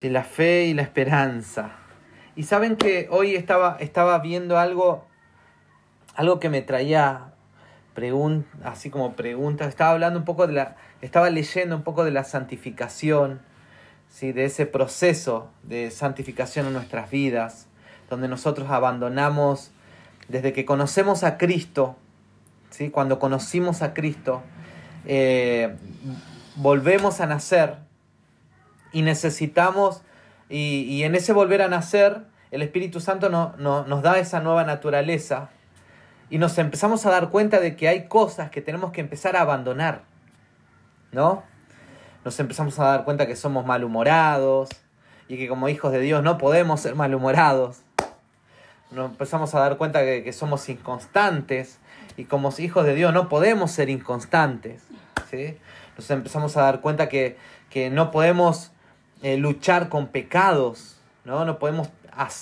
de 0.00 0.10
la 0.10 0.22
fe 0.22 0.66
y 0.66 0.74
la 0.74 0.82
esperanza. 0.82 1.72
Y 2.36 2.44
saben 2.44 2.76
que 2.76 3.08
hoy 3.10 3.34
estaba, 3.34 3.76
estaba 3.80 4.18
viendo 4.20 4.58
algo, 4.58 5.04
algo 6.14 6.38
que 6.38 6.48
me 6.48 6.62
traía 6.62 7.32
así 8.62 8.90
como 8.90 9.14
preguntas. 9.14 9.68
Estaba 9.68 9.90
hablando 9.90 10.20
un 10.20 10.24
poco 10.24 10.46
de 10.46 10.52
la, 10.52 10.76
estaba 11.00 11.30
leyendo 11.30 11.74
un 11.74 11.82
poco 11.82 12.04
de 12.04 12.12
la 12.12 12.22
santificación, 12.22 13.40
¿sí? 14.08 14.32
de 14.32 14.44
ese 14.44 14.66
proceso 14.66 15.50
de 15.64 15.90
santificación 15.90 16.66
en 16.66 16.74
nuestras 16.74 17.10
vidas, 17.10 17.66
donde 18.08 18.28
nosotros 18.28 18.70
abandonamos, 18.70 19.72
desde 20.28 20.52
que 20.52 20.64
conocemos 20.64 21.24
a 21.24 21.38
Cristo, 21.38 21.96
¿sí? 22.70 22.90
cuando 22.90 23.18
conocimos 23.18 23.82
a 23.82 23.94
Cristo, 23.94 24.42
eh, 25.06 25.74
volvemos 26.54 27.20
a 27.20 27.26
nacer 27.26 27.87
y 28.92 29.02
necesitamos, 29.02 30.02
y, 30.48 31.02
en 31.02 31.14
ese 31.14 31.32
volver 31.32 31.62
a 31.62 31.68
nacer, 31.68 32.22
el 32.50 32.62
Espíritu 32.62 33.00
Santo 33.00 33.28
no, 33.28 33.54
nos 33.58 34.02
da 34.02 34.18
esa 34.18 34.40
nueva 34.40 34.64
naturaleza 34.64 35.50
y 36.30 36.38
nos 36.38 36.58
empezamos 36.58 37.04
a 37.06 37.10
dar 37.10 37.30
cuenta 37.30 37.60
de 37.60 37.76
que 37.76 37.88
hay 37.88 38.08
cosas 38.08 38.50
que 38.50 38.62
tenemos 38.62 38.92
que 38.92 39.00
empezar 39.00 39.36
a 39.36 39.42
abandonar, 39.42 40.02
¿no? 41.12 41.42
Nos 42.24 42.38
empezamos 42.40 42.78
a 42.78 42.84
dar 42.84 43.04
cuenta 43.04 43.26
que 43.26 43.36
somos 43.36 43.64
malhumorados 43.64 44.68
y 45.28 45.36
que 45.36 45.48
como 45.48 45.68
hijos 45.68 45.92
de 45.92 46.00
Dios 46.00 46.22
no 46.22 46.38
podemos 46.38 46.80
ser 46.80 46.94
malhumorados. 46.94 47.82
Nos 48.90 49.10
empezamos 49.10 49.54
a 49.54 49.60
dar 49.60 49.76
cuenta 49.76 50.00
de 50.00 50.24
que 50.24 50.32
somos 50.32 50.68
inconstantes 50.68 51.78
y 52.16 52.24
como 52.24 52.52
hijos 52.58 52.84
de 52.84 52.94
Dios 52.94 53.12
no 53.12 53.28
podemos 53.28 53.70
ser 53.70 53.90
inconstantes. 53.90 54.82
¿sí? 55.30 55.58
Nos 55.96 56.10
empezamos 56.10 56.56
a 56.56 56.62
dar 56.62 56.80
cuenta 56.80 57.08
que, 57.08 57.36
que 57.70 57.90
no 57.90 58.10
podemos 58.10 58.72
eh, 59.22 59.36
luchar 59.36 59.88
con 59.88 60.08
pecados, 60.08 60.96
¿no? 61.24 61.44
No 61.44 61.58
podemos 61.58 61.88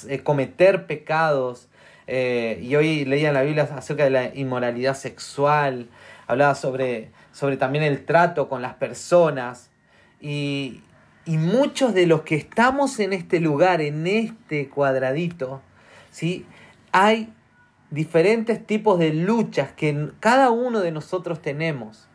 eh, 0.09 0.23
cometer 0.23 0.87
pecados. 0.87 1.69
Eh, 2.07 2.61
y 2.63 2.77
hoy 2.77 3.05
leía 3.05 3.29
en 3.29 3.35
la 3.35 3.43
Biblia 3.43 3.69
acerca 3.75 4.05
de 4.05 4.11
la 4.11 4.35
inmoralidad 4.35 4.95
sexual, 4.95 5.89
hablaba 6.29 6.55
sobre, 6.55 7.11
sobre 7.33 7.57
también 7.57 7.85
el 7.85 8.05
trato 8.05 8.49
con 8.49 8.63
las 8.63 8.75
personas. 8.75 9.71
Y, 10.21 10.83
y 11.25 11.39
muchos 11.39 11.95
de 11.95 12.07
los 12.07 12.23
que 12.23 12.37
estamos 12.37 13.01
en 13.01 13.13
este 13.13 13.41
lugar, 13.41 13.81
en 13.81 14.07
este 14.07 14.69
cuadradito, 14.69 15.61
¿sí? 16.11 16.47
hay 16.93 17.33
diferentes 17.91 18.65
tipos 18.67 18.99
de 18.99 19.13
luchas 19.13 19.73
que 19.73 20.11
cada 20.21 20.51
uno 20.51 20.81
de 20.81 20.93
nosotros 20.93 21.43
tenemos. 21.43 22.09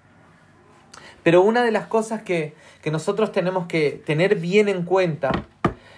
Pero 1.23 1.41
una 1.41 1.63
de 1.63 1.71
las 1.71 1.87
cosas 1.87 2.23
que, 2.23 2.53
nosotros 2.91 3.31
tenemos 3.31 3.67
que 3.67 4.01
tener 4.05 4.35
bien 4.35 4.67
en 4.67 4.83
cuenta 4.83 5.31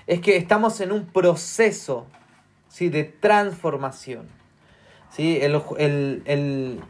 es 0.06 0.20
que 0.20 0.36
estamos 0.36 0.82
en 0.82 0.92
un 0.92 1.06
proceso 1.06 2.08
¿sí? 2.68 2.90
de 2.90 3.04
transformación. 3.06 4.28
¿sí? 5.10 5.40
El, 5.42 6.82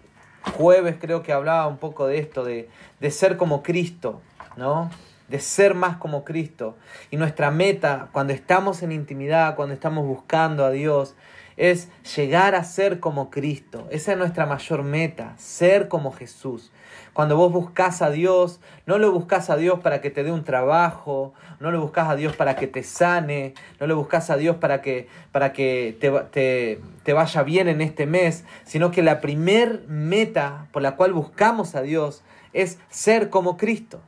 jueves 0.57 0.97
creo 0.99 1.23
que 1.23 1.31
hablaba 1.31 1.67
un 1.67 1.77
poco 1.77 2.07
de 2.07 2.19
esto, 2.19 2.43
de, 2.43 2.67
de 2.99 3.11
ser 3.11 3.37
como 3.37 3.63
Cristo, 3.63 4.21
¿no? 4.57 4.89
de 5.29 5.39
ser 5.39 5.73
más 5.73 5.97
como 5.97 6.25
Cristo. 6.25 6.75
Y 7.11 7.17
nuestra 7.17 7.49
meta 7.49 8.09
cuando 8.11 8.33
estamos 8.33 8.83
en 8.83 8.91
intimidad, 8.91 9.55
cuando 9.55 9.73
estamos 9.73 10.05
buscando 10.05 10.65
a 10.65 10.71
Dios, 10.71 11.15
es 11.57 11.89
llegar 12.15 12.55
a 12.55 12.63
ser 12.63 12.99
como 12.99 13.29
Cristo. 13.29 13.87
Esa 13.91 14.13
es 14.13 14.17
nuestra 14.17 14.45
mayor 14.45 14.83
meta, 14.83 15.33
ser 15.37 15.87
como 15.87 16.11
Jesús. 16.11 16.71
Cuando 17.13 17.37
vos 17.37 17.51
buscas 17.51 18.01
a 18.01 18.09
Dios, 18.09 18.59
no 18.87 18.97
lo 18.97 19.11
buscas 19.11 19.49
a 19.49 19.55
Dios 19.55 19.79
para 19.81 20.01
que 20.01 20.09
te 20.09 20.23
dé 20.23 20.31
un 20.31 20.43
trabajo, 20.43 21.33
no 21.59 21.69
lo 21.69 21.79
buscas 21.79 22.09
a 22.09 22.15
Dios 22.15 22.35
para 22.35 22.55
que 22.55 22.65
te 22.65 22.81
sane, 22.81 23.53
no 23.79 23.85
lo 23.85 23.95
buscas 23.95 24.31
a 24.31 24.37
Dios 24.37 24.55
para 24.55 24.81
que, 24.81 25.07
para 25.31 25.53
que 25.53 25.95
te, 25.99 26.09
te, 26.31 26.81
te 27.03 27.13
vaya 27.13 27.43
bien 27.43 27.67
en 27.67 27.81
este 27.81 28.07
mes, 28.07 28.45
sino 28.65 28.89
que 28.89 29.03
la 29.03 29.21
primer 29.21 29.83
meta 29.87 30.67
por 30.71 30.81
la 30.81 30.95
cual 30.95 31.13
buscamos 31.13 31.75
a 31.75 31.83
Dios 31.83 32.23
es 32.53 32.79
ser 32.89 33.29
como 33.29 33.57
Cristo. 33.57 34.01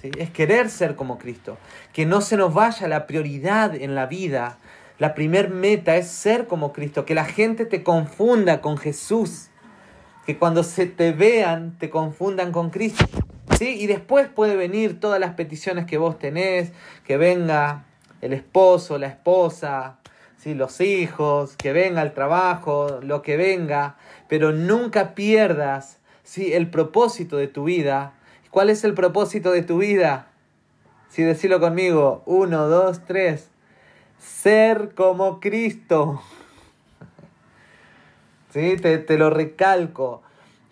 ¿sí? 0.00 0.10
Es 0.18 0.30
querer 0.30 0.68
ser 0.68 0.94
como 0.94 1.18
Cristo. 1.18 1.56
Que 1.94 2.04
no 2.04 2.20
se 2.20 2.36
nos 2.36 2.52
vaya 2.52 2.86
la 2.86 3.06
prioridad 3.06 3.74
en 3.74 3.94
la 3.94 4.06
vida. 4.06 4.58
La 5.02 5.14
primer 5.14 5.50
meta 5.50 5.96
es 5.96 6.06
ser 6.06 6.46
como 6.46 6.72
Cristo, 6.72 7.04
que 7.04 7.16
la 7.16 7.24
gente 7.24 7.66
te 7.66 7.82
confunda 7.82 8.60
con 8.60 8.78
Jesús 8.78 9.48
que 10.24 10.38
cuando 10.38 10.62
se 10.62 10.86
te 10.86 11.10
vean 11.10 11.76
te 11.76 11.90
confundan 11.90 12.52
con 12.52 12.70
Cristo. 12.70 13.04
¿sí? 13.58 13.70
Y 13.80 13.88
después 13.88 14.28
puede 14.28 14.54
venir 14.54 15.00
todas 15.00 15.18
las 15.18 15.34
peticiones 15.34 15.86
que 15.86 15.98
vos 15.98 16.20
tenés, 16.20 16.70
que 17.04 17.16
venga 17.16 17.84
el 18.20 18.32
esposo, 18.32 18.96
la 18.96 19.08
esposa, 19.08 19.98
¿sí? 20.36 20.54
los 20.54 20.80
hijos, 20.80 21.56
que 21.56 21.72
venga 21.72 22.00
el 22.00 22.12
trabajo, 22.12 23.00
lo 23.02 23.22
que 23.22 23.36
venga, 23.36 23.96
pero 24.28 24.52
nunca 24.52 25.16
pierdas 25.16 25.98
¿sí? 26.22 26.52
el 26.52 26.70
propósito 26.70 27.38
de 27.38 27.48
tu 27.48 27.64
vida. 27.64 28.12
¿Cuál 28.52 28.70
es 28.70 28.84
el 28.84 28.94
propósito 28.94 29.50
de 29.50 29.62
tu 29.62 29.78
vida? 29.78 30.28
Si 31.08 31.24
decirlo 31.24 31.58
conmigo, 31.58 32.22
uno, 32.24 32.68
dos, 32.68 33.04
tres. 33.04 33.48
Ser 34.22 34.94
como 34.94 35.40
Cristo. 35.40 36.22
¿sí? 38.52 38.76
Te, 38.76 39.18
lo 39.18 39.30
recalco, 39.30 40.22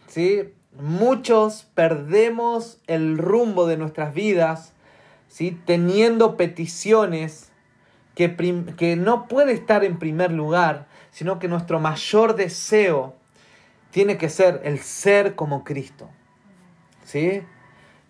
¿sí? 0.06 0.54
Muchos 0.78 1.66
perdemos 1.74 2.78
el 2.86 3.18
rumbo 3.18 3.66
de 3.66 3.76
nuestras 3.76 4.14
vidas, 4.14 4.72
¿sí? 5.28 5.58
Teniendo 5.66 6.36
peticiones 6.36 7.50
que, 8.14 8.36
que 8.76 8.96
no 8.96 9.26
puede 9.26 9.52
estar 9.52 9.82
en 9.84 9.98
primer 9.98 10.30
lugar, 10.30 10.86
sino 11.10 11.38
que 11.38 11.48
nuestro 11.48 11.80
mayor 11.80 12.36
deseo 12.36 13.14
tiene 13.90 14.16
que 14.16 14.28
ser 14.28 14.60
el 14.62 14.78
ser 14.78 15.34
como 15.34 15.64
Cristo, 15.64 16.08
¿sí? 17.04 17.42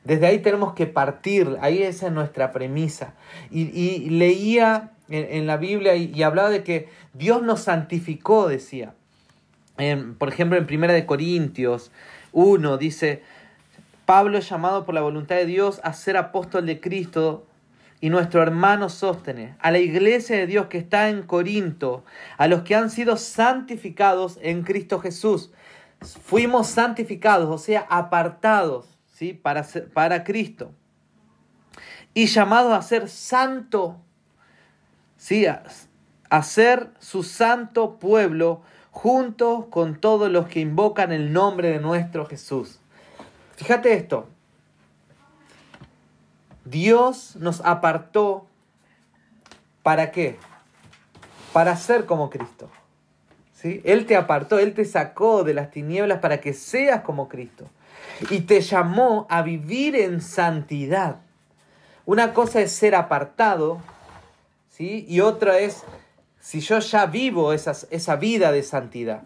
Desde 0.05 0.27
ahí 0.27 0.39
tenemos 0.39 0.75
que 0.75 0.87
partir, 0.87 1.59
ahí 1.61 1.83
esa 1.83 2.07
es 2.07 2.13
nuestra 2.13 2.53
premisa. 2.53 3.15
Y, 3.51 4.09
leía 4.11 4.93
en, 5.11 5.47
la 5.47 5.57
Biblia 5.57 5.97
y, 5.97 6.23
hablaba 6.23 6.51
de 6.51 6.63
que 6.63 6.89
Dios 7.13 7.43
nos 7.43 7.63
santificó, 7.63 8.49
decía 8.49 8.95
por 10.19 10.29
ejemplo, 10.29 10.59
en 10.59 10.67
Primera 10.67 10.93
de 10.93 11.07
Corintios 11.07 11.91
1 12.33 12.77
dice, 12.77 13.23
Pablo 14.05 14.37
es 14.39 14.49
llamado 14.49 14.85
por 14.85 14.95
la 14.95 15.01
voluntad 15.01 15.37
de 15.37 15.47
Dios 15.47 15.81
a 15.83 15.93
ser 15.95 16.17
apóstol 16.17 16.67
de 16.67 16.81
Cristo 16.81 17.47
y 18.01 18.11
nuestro 18.11 18.43
hermano 18.43 18.89
Sóstenes, 18.89 19.57
a 19.59 19.71
la 19.71 19.79
iglesia 19.79 20.37
de 20.37 20.47
Dios 20.47 20.67
que 20.67 20.79
está 20.79 21.09
en 21.09 21.23
Corinto, 21.23 22.05
a 22.37 22.47
los 22.47 22.63
que 22.63 22.75
han 22.75 22.91
sido 22.91 23.17
santificados 23.17 24.39
en 24.43 24.63
Cristo 24.63 25.01
Jesús. 25.01 25.51
Fuimos 26.01 26.67
santificados, 26.67 27.49
o 27.49 27.59
sea, 27.59 27.87
apartados 27.89 28.99
¿sí? 29.13 29.33
para, 29.33 29.67
para 29.93 30.25
Cristo. 30.25 30.73
Y 32.13 32.27
llamados 32.27 32.73
a 32.73 32.83
ser 32.83 33.09
santo, 33.09 34.01
¿sí? 35.21 35.47
a 35.47 36.43
ser 36.43 36.89
su 36.99 37.23
santo 37.23 37.99
pueblo 37.99 38.63
juntos 38.91 39.67
con 39.71 40.01
todos 40.01 40.31
los 40.31 40.49
que 40.49 40.61
invocan 40.61 41.13
el 41.13 41.33
nombre 41.33 41.71
de 41.71 41.79
nuestro 41.79 42.25
Jesús. 42.25 42.79
Fíjate 43.57 43.93
esto. 43.93 44.27
Dios 46.65 47.37
nos 47.37 47.61
apartó 47.61 48.47
para 49.83 50.11
qué? 50.11 50.39
Para 51.53 51.77
ser 51.77 52.07
como 52.07 52.31
Cristo. 52.31 52.71
¿Sí? 53.53 53.83
Él 53.85 54.07
te 54.07 54.17
apartó, 54.17 54.59
Él 54.59 54.73
te 54.73 54.87
sacó 54.87 55.45
de 55.45 55.53
las 55.53 55.71
tinieblas 55.71 56.21
para 56.21 56.41
que 56.41 56.55
seas 56.55 57.03
como 57.03 57.29
Cristo. 57.29 57.67
Y 58.31 58.41
te 58.41 58.63
llamó 58.63 59.27
a 59.29 59.43
vivir 59.43 59.95
en 59.97 60.23
santidad. 60.23 61.17
Una 62.07 62.33
cosa 62.33 62.61
es 62.61 62.73
ser 62.73 62.95
apartado, 62.95 63.83
Y 64.83 65.21
otra 65.21 65.59
es 65.59 65.85
si 66.41 66.61
yo 66.61 66.79
ya 66.79 67.07
vivo 67.07 67.53
esa 67.53 68.17
vida 68.17 68.51
de 68.51 68.63
santidad? 68.63 69.25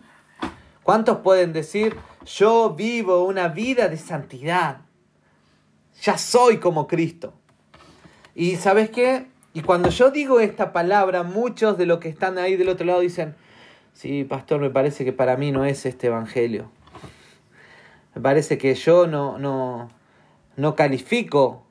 ¿Cuántos 0.83 1.19
pueden 1.19 1.53
decir, 1.53 1.97
yo 2.27 2.75
vivo 2.75 3.25
una 3.25 3.49
vida 3.49 3.89
de 3.89 3.97
santidad? 3.97 4.81
Ya 6.03 6.19
soy 6.19 6.59
como 6.59 6.87
Cristo. 6.87 7.33
Y 8.35 8.57
sabes 8.57 8.91
qué? 8.91 9.29
Y 9.55 9.63
cuando 9.63 9.91
yo 9.91 10.11
digo 10.11 10.41
esta 10.41 10.73
palabra, 10.73 11.23
muchos 11.23 11.79
de 11.79 11.87
los 11.87 12.01
que 12.01 12.09
están 12.09 12.37
ahí 12.37 12.57
del 12.57 12.69
otro 12.69 12.85
lado 12.85 13.01
dicen, 13.01 13.37
sí, 13.93 14.25
pastor, 14.25 14.61
me 14.61 14.71
parece 14.71 15.05
que 15.05 15.13
para 15.13 15.37
mí 15.37 15.53
no 15.53 15.65
es 15.65 15.87
este 15.87 16.09
evangelio. 16.09 16.69
Me 18.17 18.21
parece 18.21 18.59
que 18.59 18.75
yo 18.75 19.07
no, 19.07 19.39
no, 19.39 19.89
no 20.57 20.75
califico 20.75 21.65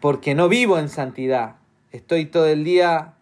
porque 0.00 0.34
no 0.34 0.48
vivo 0.48 0.78
en 0.78 0.88
santidad. 0.88 1.57
Estoy 1.90 2.26
todo 2.26 2.46
el 2.46 2.64
día 2.64 3.14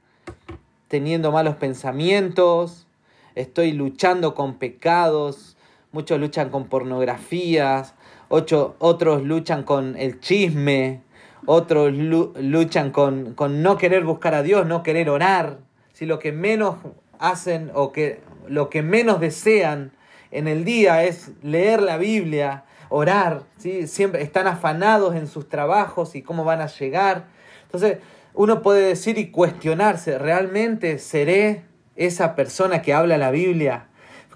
teniendo 0.88 1.30
malos 1.30 1.54
pensamientos, 1.54 2.88
estoy 3.36 3.70
luchando 3.70 4.34
con 4.34 4.54
pecados, 4.58 5.56
muchos 5.92 6.18
luchan 6.18 6.50
con 6.50 6.66
pornografías, 6.66 7.94
otros 8.28 9.22
luchan 9.22 9.62
con 9.62 9.96
el 9.96 10.18
chisme, 10.18 11.02
otros 11.46 11.92
luchan 11.94 12.90
con, 12.90 13.34
con, 13.34 13.62
no 13.62 13.78
querer 13.78 14.02
buscar 14.02 14.34
a 14.34 14.42
Dios, 14.42 14.66
no 14.66 14.82
querer 14.82 15.10
orar. 15.10 15.58
Si 15.92 16.04
lo 16.04 16.18
que 16.18 16.32
menos 16.32 16.74
hacen 17.20 17.70
o 17.72 17.92
que 17.92 18.20
lo 18.48 18.68
que 18.68 18.82
menos 18.82 19.20
desean 19.20 19.92
en 20.32 20.48
el 20.48 20.64
día 20.64 21.04
es 21.04 21.30
leer 21.40 21.80
la 21.82 21.98
Biblia, 21.98 22.64
orar, 22.88 23.44
¿sí? 23.58 23.86
siempre 23.86 24.22
están 24.22 24.48
afanados 24.48 25.14
en 25.14 25.28
sus 25.28 25.48
trabajos 25.48 26.16
y 26.16 26.22
cómo 26.22 26.42
van 26.42 26.60
a 26.60 26.66
llegar. 26.66 27.26
Entonces, 27.62 27.98
uno 28.36 28.60
puede 28.60 28.86
decir 28.86 29.16
y 29.18 29.30
cuestionarse, 29.30 30.18
¿realmente 30.18 30.98
seré 30.98 31.64
esa 31.96 32.34
persona 32.34 32.82
que 32.82 32.92
habla 32.92 33.16
la 33.16 33.30
Biblia, 33.30 33.88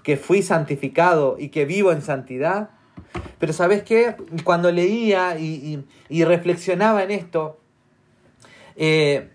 que 0.03 0.17
fui 0.17 0.41
santificado 0.41 1.37
y 1.37 1.49
que 1.49 1.65
vivo 1.65 1.91
en 1.91 2.01
santidad? 2.01 2.71
Pero 3.37 3.53
sabes 3.53 3.83
qué, 3.83 4.15
cuando 4.43 4.71
leía 4.71 5.37
y, 5.37 5.85
reflexionaba 6.09 7.03
en 7.03 7.11
esto, 7.11 7.59
eh, 8.75 9.29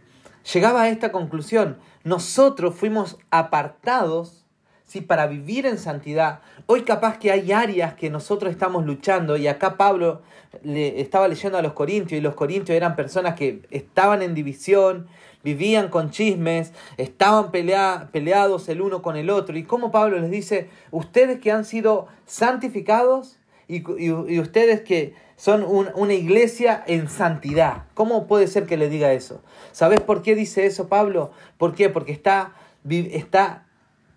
llegaba 0.53 0.83
a 0.83 0.89
esta 0.89 1.13
conclusión. 1.13 1.79
Nosotros 2.03 2.75
fuimos 2.75 3.19
apartados 3.31 4.46
¿sí? 4.87 5.01
para 5.01 5.27
vivir 5.27 5.67
en 5.67 5.79
santidad. 5.79 6.41
Hoy 6.67 6.83
capaz 6.83 7.19
que 7.19 7.31
hay 7.31 7.53
áreas 7.53 7.95
que 7.95 8.09
nosotros 8.09 8.51
estamos 8.51 8.87
luchando 8.87 9.37
y 9.37 9.49
acá 9.49 9.77
Pablo 9.77 10.23
le 10.63 11.01
estaba 11.01 11.29
leyendo 11.29 11.59
a 11.59 11.63
los 11.63 11.75
corintios 11.75 12.19
y 12.19 12.23
los 12.23 12.35
corintios 12.35 12.77
eran 12.77 12.97
personas 12.97 13.35
que 13.35 13.63
estaban 13.71 14.23
en 14.23 14.35
división, 14.35 15.09
vivían 15.45 15.89
con 15.89 16.11
chismes, 16.11 16.73
estaban 16.97 17.51
peleados 17.51 18.69
el 18.69 18.81
uno 18.81 19.03
con 19.03 19.17
el 19.17 19.31
otro. 19.31 19.57
Y 19.57 19.65
como 19.65 19.91
Pablo 19.91 20.19
les 20.19 20.31
dice, 20.31 20.71
ustedes 20.91 21.41
que 21.41 21.53
han 21.53 21.65
sido 21.65 22.09
santificados 22.25 23.39
y, 23.69 24.11
ustedes 24.41 24.81
que 24.81 25.15
son 25.37 25.65
una 25.65 26.15
iglesia 26.15 26.83
en 26.87 27.09
santidad. 27.09 27.85
¿Cómo 27.95 28.27
puede 28.27 28.47
ser 28.47 28.65
que 28.67 28.77
le 28.77 28.89
diga 28.89 29.13
eso? 29.13 29.43
¿Sabes 29.73 30.01
por 30.01 30.23
qué 30.23 30.35
dice 30.35 30.65
eso 30.65 30.89
Pablo? 30.89 31.31
¿Por 31.59 31.75
qué? 31.75 31.91
Porque 31.91 32.13
está, 32.13 32.55
está 32.89 33.66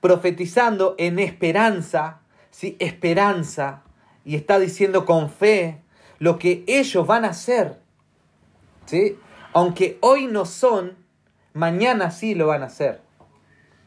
profetizando 0.02 0.96
en 0.98 1.20
esperanza, 1.20 2.22
¿sí? 2.52 2.76
esperanza, 2.80 3.84
y 4.26 4.36
está 4.36 4.60
diciendo 4.60 5.06
con 5.06 5.30
fe 5.30 5.82
lo 6.20 6.38
que 6.38 6.64
ellos 6.68 7.08
van 7.08 7.26
a 7.26 7.30
hacer. 7.30 7.80
¿sí? 8.86 9.18
Aunque 9.54 9.98
hoy 10.02 10.28
no 10.28 10.46
son, 10.46 10.98
mañana 11.54 12.12
sí 12.12 12.36
lo 12.36 12.48
van 12.48 12.64
a 12.64 12.68
hacer. 12.68 13.02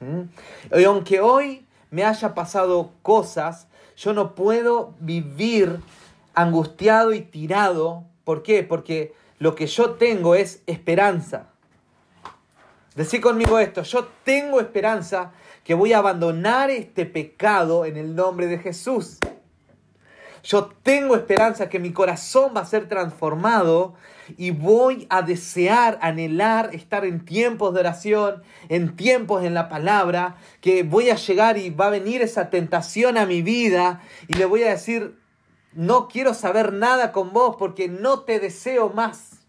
¿Mm? 0.01 0.79
Y 0.79 0.85
aunque 0.85 1.21
hoy 1.21 1.67
me 1.91 2.05
haya 2.05 2.35
pasado 2.35 2.93
cosas, 3.03 3.69
yo 3.97 4.13
no 4.13 4.35
puedo 4.35 4.95
vivir 4.99 5.81
angustiado 6.35 7.13
y 7.13 7.21
tirado. 7.21 8.05
¿Por 8.25 8.43
qué? 8.43 8.63
Porque 8.63 9.15
lo 9.39 9.55
que 9.55 9.67
yo 9.67 9.93
tengo 9.93 10.35
es 10.35 10.63
esperanza. 10.67 11.49
Decí 12.95 13.21
conmigo 13.21 13.59
esto, 13.59 13.83
yo 13.83 14.09
tengo 14.23 14.61
esperanza 14.61 15.33
que 15.65 15.75
voy 15.75 15.93
a 15.93 15.99
abandonar 15.99 16.71
este 16.71 17.07
pecado 17.07 17.85
en 17.85 17.97
el 17.97 18.15
nombre 18.15 18.47
de 18.47 18.59
Jesús. 18.59 19.19
Yo 20.45 20.71
tengo 20.83 21.15
esperanza 21.15 21.69
que 21.69 21.79
mi 21.79 21.93
corazón 21.93 22.53
va 22.57 22.63
a 22.63 22.67
ser 22.67 22.89
transformado 22.89 23.95
y 24.37 24.51
voy 24.51 25.07
a 25.09 25.23
desear, 25.23 25.99
anhelar 26.03 26.75
estar 26.75 27.05
en 27.05 27.25
tiempos 27.25 27.73
de 27.75 27.81
oración, 27.81 28.43
en 28.69 28.97
tiempos 28.97 29.45
en 29.45 29.55
la 29.55 29.69
palabra, 29.69 30.37
que 30.61 30.83
voy 30.83 31.11
a 31.11 31.17
llegar 31.17 31.59
y 31.59 31.71
va 31.71 31.87
a 31.87 31.91
venir 31.91 32.23
esa 32.23 32.51
tentación 32.51 33.19
a 33.19 33.27
mi 33.27 33.43
vida 33.43 34.03
y 34.27 34.35
le 34.35 34.45
voy 34.45 34.65
a 34.65 34.71
decir, 34.71 35.17
no 35.75 36.09
quiero 36.09 36.35
saber 36.35 36.73
nada 36.73 37.13
con 37.13 37.33
vos 37.33 37.55
porque 37.57 37.89
no 37.89 38.21
te 38.21 38.41
deseo 38.41 38.91
más. 38.91 39.42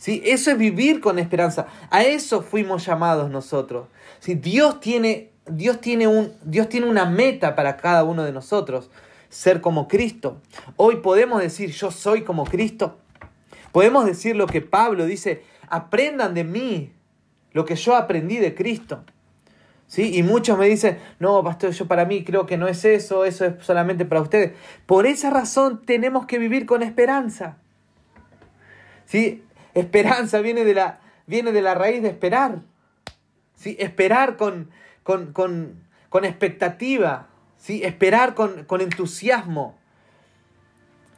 ¿Sí? 0.00 0.22
Eso 0.24 0.50
es 0.50 0.56
vivir 0.56 1.02
con 1.02 1.18
esperanza. 1.18 1.66
A 1.90 2.02
eso 2.04 2.40
fuimos 2.40 2.86
llamados 2.86 3.30
nosotros. 3.30 3.86
¿Sí? 4.18 4.34
Dios, 4.34 4.80
tiene, 4.80 5.28
Dios, 5.46 5.78
tiene 5.82 6.06
un, 6.08 6.32
Dios 6.42 6.70
tiene 6.70 6.86
una 6.86 7.04
meta 7.04 7.54
para 7.54 7.76
cada 7.76 8.02
uno 8.04 8.24
de 8.24 8.32
nosotros, 8.32 8.90
ser 9.28 9.60
como 9.60 9.88
Cristo. 9.88 10.40
Hoy 10.76 10.96
podemos 10.96 11.42
decir, 11.42 11.72
yo 11.72 11.90
soy 11.90 12.22
como 12.22 12.46
Cristo. 12.46 12.96
Podemos 13.72 14.06
decir 14.06 14.36
lo 14.36 14.46
que 14.46 14.62
Pablo 14.62 15.04
dice, 15.04 15.44
aprendan 15.68 16.32
de 16.32 16.44
mí 16.44 16.92
lo 17.52 17.66
que 17.66 17.76
yo 17.76 17.94
aprendí 17.94 18.38
de 18.38 18.54
Cristo. 18.54 19.04
¿Sí? 19.86 20.16
Y 20.16 20.22
muchos 20.22 20.56
me 20.56 20.66
dicen, 20.66 20.98
no, 21.18 21.44
pastor, 21.44 21.72
yo 21.72 21.86
para 21.86 22.06
mí 22.06 22.24
creo 22.24 22.46
que 22.46 22.56
no 22.56 22.68
es 22.68 22.86
eso, 22.86 23.26
eso 23.26 23.44
es 23.44 23.52
solamente 23.60 24.06
para 24.06 24.22
ustedes. 24.22 24.52
Por 24.86 25.04
esa 25.04 25.28
razón 25.28 25.82
tenemos 25.84 26.24
que 26.24 26.38
vivir 26.38 26.64
con 26.64 26.82
esperanza. 26.82 27.58
¿Sí? 29.04 29.44
Esperanza 29.74 30.40
viene 30.40 30.64
de 30.64 30.74
la, 30.74 31.00
viene 31.26 31.52
de 31.52 31.62
la 31.62 31.74
raíz 31.74 32.02
de 32.02 32.08
esperar. 32.08 32.62
¿sí? 33.54 33.76
Esperar 33.78 34.36
con, 34.36 34.70
con, 35.02 35.32
con, 35.32 35.84
con 36.08 36.24
expectativa. 36.24 37.28
¿sí? 37.56 37.82
Esperar 37.84 38.34
con, 38.34 38.64
con 38.64 38.80
entusiasmo. 38.80 39.78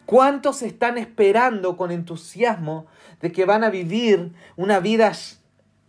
¿Cuántos 0.07 0.63
están 0.63 0.99
esperando 0.99 1.77
con 1.77 1.91
entusiasmo 1.91 2.87
de 3.21 3.33
que 3.33 3.45
van 3.45 3.65
a 3.65 3.71
vivir 3.71 4.33
una 4.57 4.81
vida, 4.81 5.13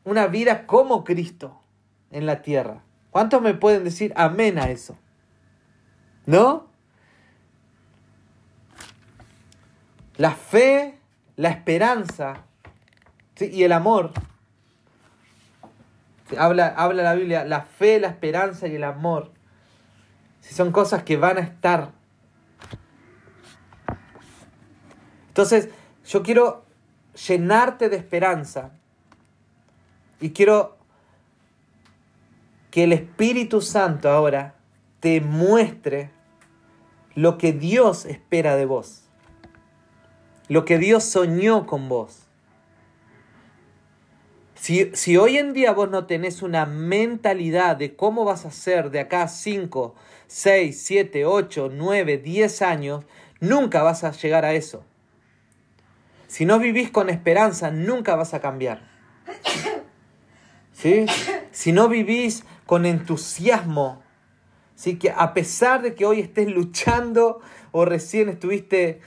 una 0.03 0.27
vida 0.27 0.65
como 0.65 1.03
Cristo 1.03 1.59
en 2.11 2.25
la 2.25 2.41
tierra? 2.41 2.83
¿Cuántos 3.09 3.41
me 3.41 3.53
pueden 3.53 3.83
decir 3.83 4.13
amén 4.15 4.57
a 4.57 4.69
eso? 4.69 4.97
¿No? 6.25 6.67
La 10.15 10.31
fe, 10.31 10.99
la 11.35 11.49
esperanza 11.49 12.45
y 13.39 13.63
el 13.63 13.71
amor. 13.71 14.11
Habla, 16.37 16.67
habla 16.67 17.03
la 17.03 17.15
Biblia, 17.15 17.43
la 17.43 17.61
fe, 17.61 17.99
la 17.99 18.07
esperanza 18.07 18.67
y 18.67 18.75
el 18.75 18.83
amor. 18.83 19.31
Si 20.41 20.53
son 20.53 20.71
cosas 20.71 21.03
que 21.03 21.17
van 21.17 21.37
a 21.37 21.41
estar. 21.41 21.91
Entonces, 25.27 25.69
yo 26.05 26.21
quiero 26.23 26.65
llenarte 27.27 27.89
de 27.89 27.97
esperanza 27.97 28.71
y 30.19 30.31
quiero 30.31 30.77
que 32.71 32.83
el 32.83 32.93
Espíritu 32.93 33.61
Santo 33.61 34.09
ahora 34.09 34.55
te 34.99 35.21
muestre 35.21 36.11
lo 37.15 37.37
que 37.37 37.53
Dios 37.53 38.05
espera 38.05 38.55
de 38.55 38.65
vos, 38.65 39.03
lo 40.47 40.65
que 40.65 40.77
Dios 40.77 41.03
soñó 41.03 41.65
con 41.67 41.87
vos. 41.87 42.22
Si, 44.63 45.17
hoy 45.17 45.37
en 45.37 45.51
día 45.51 45.73
vos 45.73 45.89
no 45.89 46.05
tenés 46.05 46.41
una 46.41 46.65
mentalidad 46.65 47.75
de 47.75 47.97
cómo 47.97 48.23
vas 48.23 48.45
a 48.45 48.51
ser 48.51 48.91
de 48.91 49.01
acá 49.01 49.27
5, 49.27 49.93
6, 50.27 50.81
7, 50.81 51.25
8, 51.25 51.69
9, 51.73 52.17
10 52.19 52.61
años, 52.61 53.03
nunca 53.41 53.83
vas 53.83 54.05
a 54.05 54.11
llegar 54.11 54.45
a 54.45 54.53
eso. 54.53 54.85
Si 56.27 56.45
no 56.45 56.59
vivís 56.59 56.91
con 56.91 57.09
esperanza, 57.09 57.71
nunca 57.71 58.15
vas 58.15 58.33
a 58.33 58.39
cambiar. 58.39 58.89
¿Sí? 60.71 61.07
Si 61.51 61.73
no 61.73 61.89
vivís 61.89 62.45
con 62.65 62.85
entusiasmo, 62.85 64.01
¿sí? 64.75 64.97
que 64.97 65.11
a 65.11 65.33
pesar 65.33 65.81
de 65.81 65.93
que 65.93 66.05
hoy 66.05 66.21
estés 66.21 66.47
luchando 66.47 67.41
o 67.73 67.83
recién 67.83 68.29
estuviste 68.29 69.01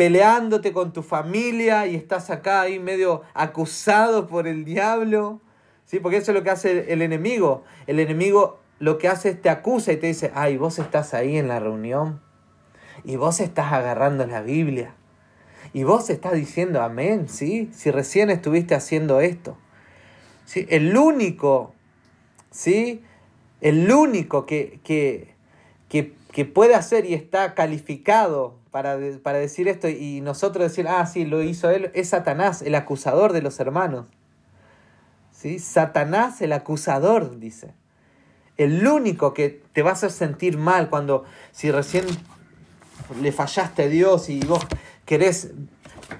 peleándote 0.00 0.72
con 0.72 0.94
tu 0.94 1.02
familia 1.02 1.86
y 1.86 1.94
estás 1.94 2.30
acá 2.30 2.62
ahí 2.62 2.78
medio 2.78 3.20
acusado 3.34 4.26
por 4.26 4.48
el 4.48 4.64
diablo. 4.64 5.42
¿Sí? 5.84 6.00
Porque 6.00 6.16
eso 6.16 6.30
es 6.30 6.38
lo 6.38 6.42
que 6.42 6.48
hace 6.48 6.90
el 6.90 7.02
enemigo. 7.02 7.64
El 7.86 8.00
enemigo 8.00 8.60
lo 8.78 8.96
que 8.96 9.08
hace 9.08 9.28
es 9.28 9.42
te 9.42 9.50
acusa 9.50 9.92
y 9.92 9.98
te 9.98 10.06
dice, 10.06 10.32
ay, 10.34 10.56
vos 10.56 10.78
estás 10.78 11.12
ahí 11.12 11.36
en 11.36 11.48
la 11.48 11.60
reunión 11.60 12.22
y 13.04 13.16
vos 13.16 13.40
estás 13.40 13.74
agarrando 13.74 14.26
la 14.26 14.40
Biblia 14.40 14.94
y 15.74 15.82
vos 15.84 16.08
estás 16.08 16.32
diciendo 16.32 16.80
amén, 16.80 17.28
¿sí? 17.28 17.68
Si 17.74 17.90
recién 17.90 18.30
estuviste 18.30 18.74
haciendo 18.74 19.20
esto. 19.20 19.58
¿Sí? 20.46 20.66
El 20.70 20.96
único, 20.96 21.74
¿sí? 22.50 23.02
El 23.60 23.92
único 23.92 24.46
que, 24.46 24.80
que, 24.82 25.34
que, 25.90 26.14
que 26.32 26.46
puede 26.46 26.74
hacer 26.74 27.04
y 27.04 27.12
está 27.12 27.54
calificado 27.54 28.59
para, 28.70 28.98
para 29.22 29.38
decir 29.38 29.68
esto 29.68 29.88
y 29.88 30.20
nosotros 30.20 30.64
decir, 30.64 30.86
ah, 30.88 31.04
sí, 31.06 31.24
lo 31.24 31.42
hizo 31.42 31.70
él, 31.70 31.90
es 31.94 32.10
Satanás, 32.10 32.62
el 32.62 32.74
acusador 32.74 33.32
de 33.32 33.42
los 33.42 33.58
hermanos. 33.60 34.06
¿Sí? 35.32 35.58
Satanás, 35.58 36.42
el 36.42 36.52
acusador, 36.52 37.38
dice. 37.38 37.72
El 38.56 38.86
único 38.86 39.32
que 39.32 39.62
te 39.72 39.82
va 39.82 39.90
a 39.90 39.92
hacer 39.94 40.10
sentir 40.10 40.58
mal 40.58 40.90
cuando, 40.90 41.24
si 41.50 41.70
recién 41.70 42.04
le 43.20 43.32
fallaste 43.32 43.84
a 43.84 43.88
Dios 43.88 44.28
y 44.28 44.40
vos 44.40 44.66
querés 45.06 45.52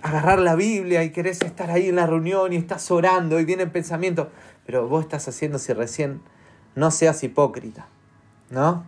agarrar 0.02 0.38
la 0.38 0.54
Biblia 0.54 1.04
y 1.04 1.11
querés 1.11 1.42
estar 1.42 1.71
ahí 1.71 1.88
en 1.88 1.97
la 1.97 2.07
reunión 2.07 2.52
y 2.52 2.57
estás 2.57 2.90
orando 2.90 3.38
y 3.38 3.45
vienen 3.45 3.71
pensamientos, 3.71 4.28
pero 4.64 4.88
vos 4.88 5.04
estás 5.04 5.28
haciendo 5.28 5.59
si 5.59 5.73
recién 5.73 6.23
no 6.75 6.90
seas 6.90 7.23
hipócrita, 7.23 7.88
¿no? 8.49 8.85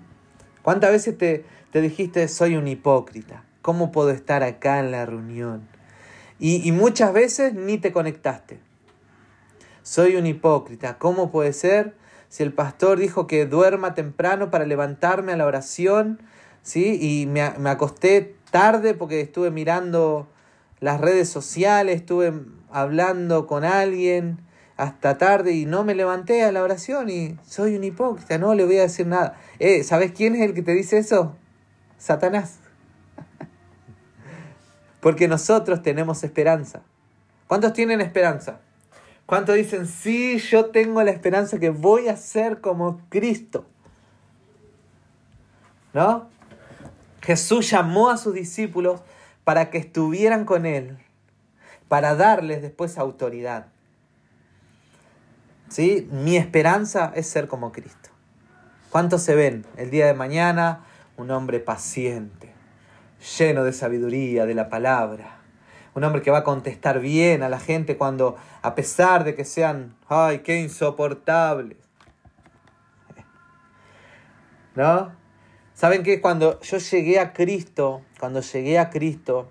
¿Cuántas 0.63 0.91
veces 0.91 1.19
te, 1.19 1.45
te 1.71 1.81
dijiste 1.81 2.27
soy 2.29 2.57
un 2.57 2.69
hipócrita? 2.69 3.45
¿Cómo 3.63 3.93
puedo 3.93 4.11
estar 4.11 4.43
acá 4.43 4.81
en 4.81 4.91
la 4.91 5.07
reunión? 5.07 5.69
Y, 6.39 6.67
y 6.69 6.73
muchas 6.73 7.13
veces 7.13 7.55
ni 7.55 7.79
te 7.79 7.93
conectaste. 7.93 8.59
Soy 9.83 10.17
un 10.17 10.27
hipócrita. 10.27 10.99
¿Cómo 10.99 11.31
puede 11.31 11.53
ser? 11.53 11.95
Si 12.29 12.43
el 12.43 12.53
pastor 12.53 12.99
dijo 12.99 13.27
que 13.27 13.47
duerma 13.47 13.95
temprano 13.95 14.51
para 14.51 14.67
levantarme 14.67 15.33
a 15.33 15.37
la 15.37 15.47
oración, 15.47 16.21
¿sí? 16.63 16.99
Y 17.01 17.27
me, 17.27 17.53
me 17.59 17.71
acosté 17.71 18.37
tarde 18.51 18.95
porque 18.95 19.21
estuve 19.21 19.51
mirando 19.51 20.29
las 20.81 21.01
redes 21.01 21.29
sociales, 21.29 21.97
estuve 21.97 22.33
hablando 22.71 23.47
con 23.47 23.65
alguien 23.65 24.39
hasta 24.77 25.19
tarde 25.19 25.53
y 25.53 25.67
no 25.67 25.85
me 25.85 25.95
levanté 25.95 26.43
a 26.43 26.51
la 26.51 26.63
oración 26.63 27.11
y 27.11 27.37
soy 27.47 27.77
un 27.77 27.85
hipócrita, 27.85 28.39
no 28.39 28.55
le 28.55 28.65
voy 28.65 28.79
a 28.79 28.83
decir 28.83 29.07
nada. 29.07 29.39
Eh, 29.59 29.85
¿Sabes 29.85 30.13
quién 30.13 30.35
es 30.35 30.43
el 30.43 30.55
que 30.55 30.63
te 30.63 30.73
dice 30.73 30.99
eso? 30.99 31.37
Satanás. 31.99 32.62
Porque 35.03 35.27
nosotros 35.27 35.83
tenemos 35.83 36.23
esperanza. 36.23 36.83
¿Cuántos 37.49 37.73
tienen 37.73 38.01
esperanza? 38.01 38.61
¿Cuántos 39.27 39.57
dicen, 39.57 39.89
sí, 39.89 40.39
yo 40.39 40.67
tengo 40.67 41.03
la 41.03 41.11
esperanza 41.11 41.59
que 41.59 41.71
voy 41.71 42.07
a 42.07 42.17
ser 42.17 42.61
como 42.61 43.01
Cristo? 43.09 43.67
¿No? 45.93 46.29
Jesús 47.21 47.69
llamó 47.69 48.11
a 48.11 48.17
sus 48.17 48.33
discípulos 48.33 49.01
para 49.43 49.71
que 49.71 49.79
estuvieran 49.79 50.45
con 50.45 50.67
Él, 50.67 50.97
para 51.89 52.15
darles 52.15 52.63
después 52.63 52.97
autoridad. 52.97 53.67
¿Sí? 55.69 56.09
Mi 56.13 56.37
esperanza 56.37 57.13
es 57.17 57.27
ser 57.27 57.49
como 57.49 57.73
Cristo. 57.73 58.11
¿Cuántos 58.91 59.23
se 59.23 59.35
ven 59.35 59.67
el 59.77 59.91
día 59.91 60.07
de 60.07 60.15
mañana? 60.15 60.85
Un 61.17 61.33
hombre 61.33 61.59
paciente, 61.59 62.52
lleno 63.23 63.65
de 63.65 63.73
sabiduría, 63.73 64.47
de 64.47 64.55
la 64.55 64.69
palabra. 64.69 65.39
Un 65.95 66.05
hombre 66.05 66.23
que 66.23 66.31
va 66.31 66.39
a 66.39 66.45
contestar 66.45 67.01
bien 67.01 67.43
a 67.43 67.49
la 67.49 67.61
gente 67.61 67.97
cuando, 67.97 68.37
a 68.63 68.75
pesar 68.75 69.25
de 69.25 69.35
que 69.35 69.45
sean, 69.45 69.95
ay, 70.09 70.41
qué 70.41 70.61
insoportables. 70.61 71.79
¿No? 74.75 75.13
¿Saben 75.75 76.03
qué? 76.03 76.21
Cuando 76.21 76.61
yo 76.61 76.79
llegué 76.79 77.19
a 77.19 77.33
Cristo, 77.33 78.03
cuando 78.19 78.41
llegué 78.41 78.79
a 78.79 78.91
Cristo, 78.91 79.51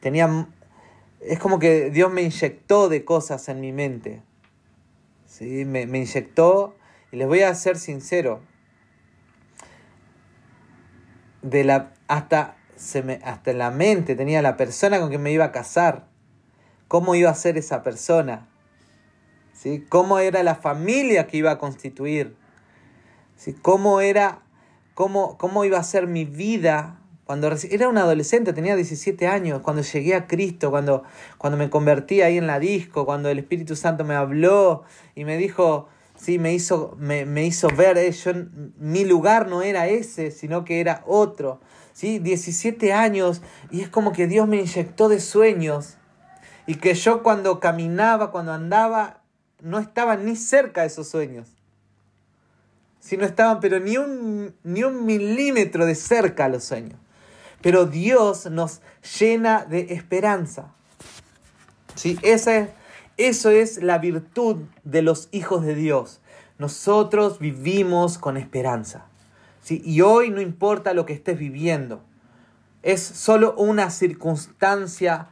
tenía... 0.00 0.48
Es 1.20 1.38
como 1.40 1.58
que 1.58 1.90
Dios 1.90 2.12
me 2.12 2.22
inyectó 2.22 2.88
de 2.88 3.04
cosas 3.04 3.48
en 3.48 3.60
mi 3.60 3.72
mente. 3.72 4.22
¿sí? 5.26 5.64
Me, 5.64 5.86
me 5.86 5.98
inyectó, 5.98 6.76
y 7.10 7.16
les 7.16 7.26
voy 7.26 7.40
a 7.40 7.54
ser 7.54 7.76
sincero, 7.76 8.40
de 11.42 11.64
la, 11.64 11.92
hasta, 12.06 12.57
se 12.78 13.02
me, 13.02 13.20
hasta 13.24 13.50
en 13.50 13.58
la 13.58 13.70
mente 13.70 14.14
tenía 14.14 14.40
la 14.40 14.56
persona 14.56 15.00
con 15.00 15.08
quien 15.08 15.22
me 15.22 15.32
iba 15.32 15.46
a 15.46 15.52
casar, 15.52 16.06
cómo 16.86 17.14
iba 17.14 17.30
a 17.30 17.34
ser 17.34 17.58
esa 17.58 17.82
persona, 17.82 18.48
¿sí? 19.52 19.84
cómo 19.88 20.18
era 20.20 20.42
la 20.42 20.54
familia 20.54 21.26
que 21.26 21.36
iba 21.36 21.50
a 21.50 21.58
constituir, 21.58 22.36
¿sí? 23.36 23.52
cómo 23.52 24.00
era 24.00 24.42
cómo, 24.94 25.36
cómo 25.38 25.64
iba 25.64 25.78
a 25.78 25.84
ser 25.84 26.06
mi 26.06 26.24
vida 26.24 26.98
cuando 27.24 27.54
era 27.70 27.88
un 27.90 27.98
adolescente, 27.98 28.54
tenía 28.54 28.74
17 28.74 29.26
años, 29.26 29.60
cuando 29.60 29.82
llegué 29.82 30.14
a 30.14 30.26
Cristo, 30.26 30.70
cuando, 30.70 31.02
cuando 31.36 31.58
me 31.58 31.68
convertí 31.68 32.22
ahí 32.22 32.38
en 32.38 32.46
la 32.46 32.58
disco, 32.58 33.04
cuando 33.04 33.28
el 33.28 33.38
Espíritu 33.38 33.76
Santo 33.76 34.02
me 34.02 34.14
habló 34.14 34.84
y 35.14 35.26
me 35.26 35.36
dijo, 35.36 35.88
sí, 36.16 36.38
me 36.38 36.54
hizo, 36.54 36.96
me, 36.98 37.26
me 37.26 37.44
hizo 37.44 37.68
ver, 37.68 37.98
eh, 37.98 38.14
mi 38.78 39.04
lugar 39.04 39.46
no 39.46 39.60
era 39.60 39.88
ese, 39.88 40.30
sino 40.30 40.64
que 40.64 40.80
era 40.80 41.02
otro. 41.06 41.60
¿Sí? 41.98 42.20
17 42.20 42.92
años 42.92 43.42
y 43.70 43.80
es 43.80 43.88
como 43.88 44.12
que 44.12 44.28
Dios 44.28 44.46
me 44.46 44.58
inyectó 44.58 45.08
de 45.08 45.18
sueños 45.18 45.96
y 46.66 46.76
que 46.76 46.94
yo 46.94 47.24
cuando 47.24 47.58
caminaba, 47.58 48.30
cuando 48.30 48.52
andaba, 48.52 49.22
no 49.60 49.80
estaba 49.80 50.16
ni 50.16 50.36
cerca 50.36 50.82
de 50.82 50.86
esos 50.86 51.08
sueños 51.08 51.58
si 53.08 53.16
no 53.16 53.24
estaban, 53.24 53.60
pero 53.60 53.80
ni 53.80 53.96
un, 53.96 54.54
ni 54.64 54.84
un 54.84 55.06
milímetro 55.06 55.86
de 55.86 55.94
cerca 55.94 56.44
a 56.44 56.48
los 56.50 56.64
sueños. 56.64 56.98
Pero 57.62 57.86
Dios 57.86 58.50
nos 58.50 58.82
llena 59.18 59.64
de 59.64 59.94
esperanza. 59.94 60.74
¿Sí? 61.94 62.18
Esa 62.20 62.56
es, 62.58 62.68
eso 63.16 63.48
es 63.48 63.82
la 63.82 63.96
virtud 63.96 64.58
de 64.84 65.00
los 65.00 65.28
hijos 65.32 65.64
de 65.64 65.74
Dios. 65.74 66.20
Nosotros 66.58 67.38
vivimos 67.38 68.18
con 68.18 68.36
esperanza. 68.36 69.07
Y 69.70 70.00
hoy 70.00 70.30
no 70.30 70.40
importa 70.40 70.94
lo 70.94 71.06
que 71.06 71.12
estés 71.12 71.38
viviendo. 71.38 72.02
Es 72.82 73.02
solo 73.02 73.54
una 73.56 73.90
circunstancia 73.90 75.28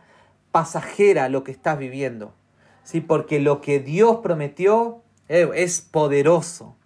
pasajera 0.53 1.29
lo 1.29 1.45
que 1.45 1.53
estás 1.53 1.79
viviendo. 1.79 2.35
¿Sí? 2.83 3.01
Porque 3.01 3.41
lo 3.41 3.61
que 3.61 3.81
Dios 3.81 4.19
prometió 4.23 5.03
eh, 5.29 5.49
es 5.55 5.81
poderoso. 5.81 6.77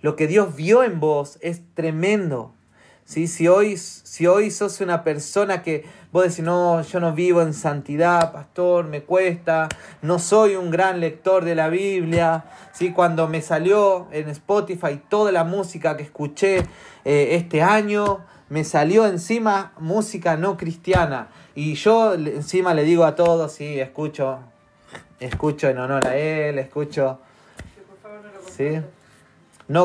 Lo 0.00 0.14
que 0.16 0.26
Dios 0.26 0.54
vio 0.54 0.84
en 0.84 1.00
vos 1.00 1.38
es 1.40 1.62
tremendo. 1.74 2.54
¿Sí? 3.08 3.26
Si, 3.26 3.48
hoy, 3.48 3.78
si 3.78 4.26
hoy 4.26 4.50
sos 4.50 4.82
una 4.82 5.02
persona 5.02 5.62
que 5.62 5.86
vos 6.12 6.24
decís, 6.24 6.40
no, 6.40 6.82
yo 6.82 7.00
no 7.00 7.14
vivo 7.14 7.40
en 7.40 7.54
santidad, 7.54 8.32
pastor, 8.32 8.84
me 8.84 9.02
cuesta, 9.02 9.70
no 10.02 10.18
soy 10.18 10.56
un 10.56 10.70
gran 10.70 11.00
lector 11.00 11.42
de 11.46 11.54
la 11.54 11.70
Biblia, 11.70 12.44
¿sí? 12.72 12.92
cuando 12.92 13.26
me 13.26 13.40
salió 13.40 14.08
en 14.12 14.28
Spotify 14.28 15.00
toda 15.08 15.32
la 15.32 15.44
música 15.44 15.96
que 15.96 16.02
escuché 16.02 16.58
eh, 17.06 17.28
este 17.30 17.62
año, 17.62 18.26
me 18.50 18.62
salió 18.62 19.06
encima 19.06 19.72
música 19.78 20.36
no 20.36 20.58
cristiana. 20.58 21.28
Y 21.54 21.76
yo 21.76 22.12
encima 22.12 22.74
le 22.74 22.84
digo 22.84 23.04
a 23.04 23.14
todos, 23.14 23.50
sí, 23.52 23.80
escucho, 23.80 24.40
escucho 25.18 25.70
en 25.70 25.78
honor 25.78 26.06
a 26.06 26.14
él, 26.14 26.58
escucho... 26.58 27.20
¿sí? 28.54 28.68
No 28.68 28.97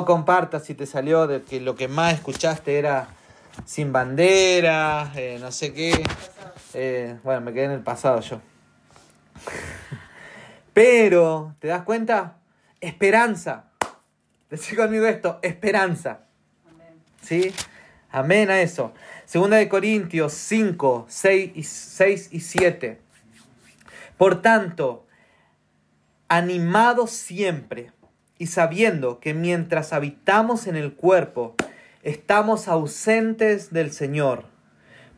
compartas 0.06 0.64
si 0.64 0.76
te 0.76 0.86
salió 0.86 1.28
de 1.28 1.44
que 1.44 1.60
lo 1.60 1.76
que 1.76 1.90
más 1.90 2.14
escuchaste 2.14 2.80
era 2.80 3.08
sin 3.66 3.92
bandera, 3.92 5.12
eh, 5.16 5.38
no 5.42 5.52
sé 5.52 5.74
qué. 5.74 6.04
Eh, 6.74 7.18
bueno, 7.24 7.42
me 7.42 7.54
quedé 7.54 7.66
en 7.66 7.72
el 7.72 7.84
pasado 7.84 8.22
yo. 8.22 8.40
Pero, 10.74 11.56
¿te 11.60 11.68
das 11.68 11.84
cuenta? 11.84 12.38
Esperanza. 12.80 13.66
Decí 14.50 14.76
conmigo 14.76 15.06
esto, 15.06 15.40
esperanza. 15.42 16.22
¿Sí? 17.22 17.54
Amén 18.10 18.50
a 18.50 18.62
eso. 18.62 18.94
Segunda 19.26 19.58
de 19.58 19.68
Corintios 19.68 20.34
5, 20.34 21.08
6 21.10 21.52
y, 21.56 21.64
6 21.64 22.30
y 22.32 22.40
7. 22.40 23.02
Por 24.18 24.42
tanto, 24.42 25.06
animados 26.28 27.12
siempre 27.12 27.92
y 28.38 28.48
sabiendo 28.48 29.20
que 29.20 29.34
mientras 29.34 29.94
habitamos 29.94 30.68
en 30.68 30.76
el 30.76 30.94
cuerpo, 30.94 31.56
estamos 32.04 32.68
ausentes 32.68 33.72
del 33.72 33.92
Señor, 33.92 34.46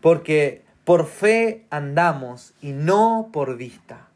porque 0.01 0.63
por 0.83 1.07
fe 1.07 1.65
andamos 1.69 2.53
y 2.61 2.71
no 2.71 3.29
por 3.33 3.57
vista. 3.57 4.07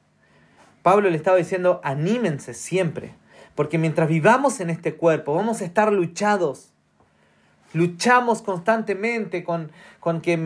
Pablo 0.84 1.10
le 1.10 1.18
estaba 1.18 1.38
diciendo, 1.38 1.82
anímense 1.84 2.53
siempre, 2.53 3.15
porque 3.56 3.77
mientras 3.77 4.08
vivamos 4.08 4.60
en 4.60 4.70
este 4.70 4.96
cuerpo, 4.96 5.34
vamos 5.34 5.62
a 5.62 5.65
estar 5.65 5.91
luchados. 5.91 6.72
Luchamos 7.74 8.41
constantemente 8.41 9.44
con, 9.44 9.72
con 10.00 10.22
que 10.22 10.38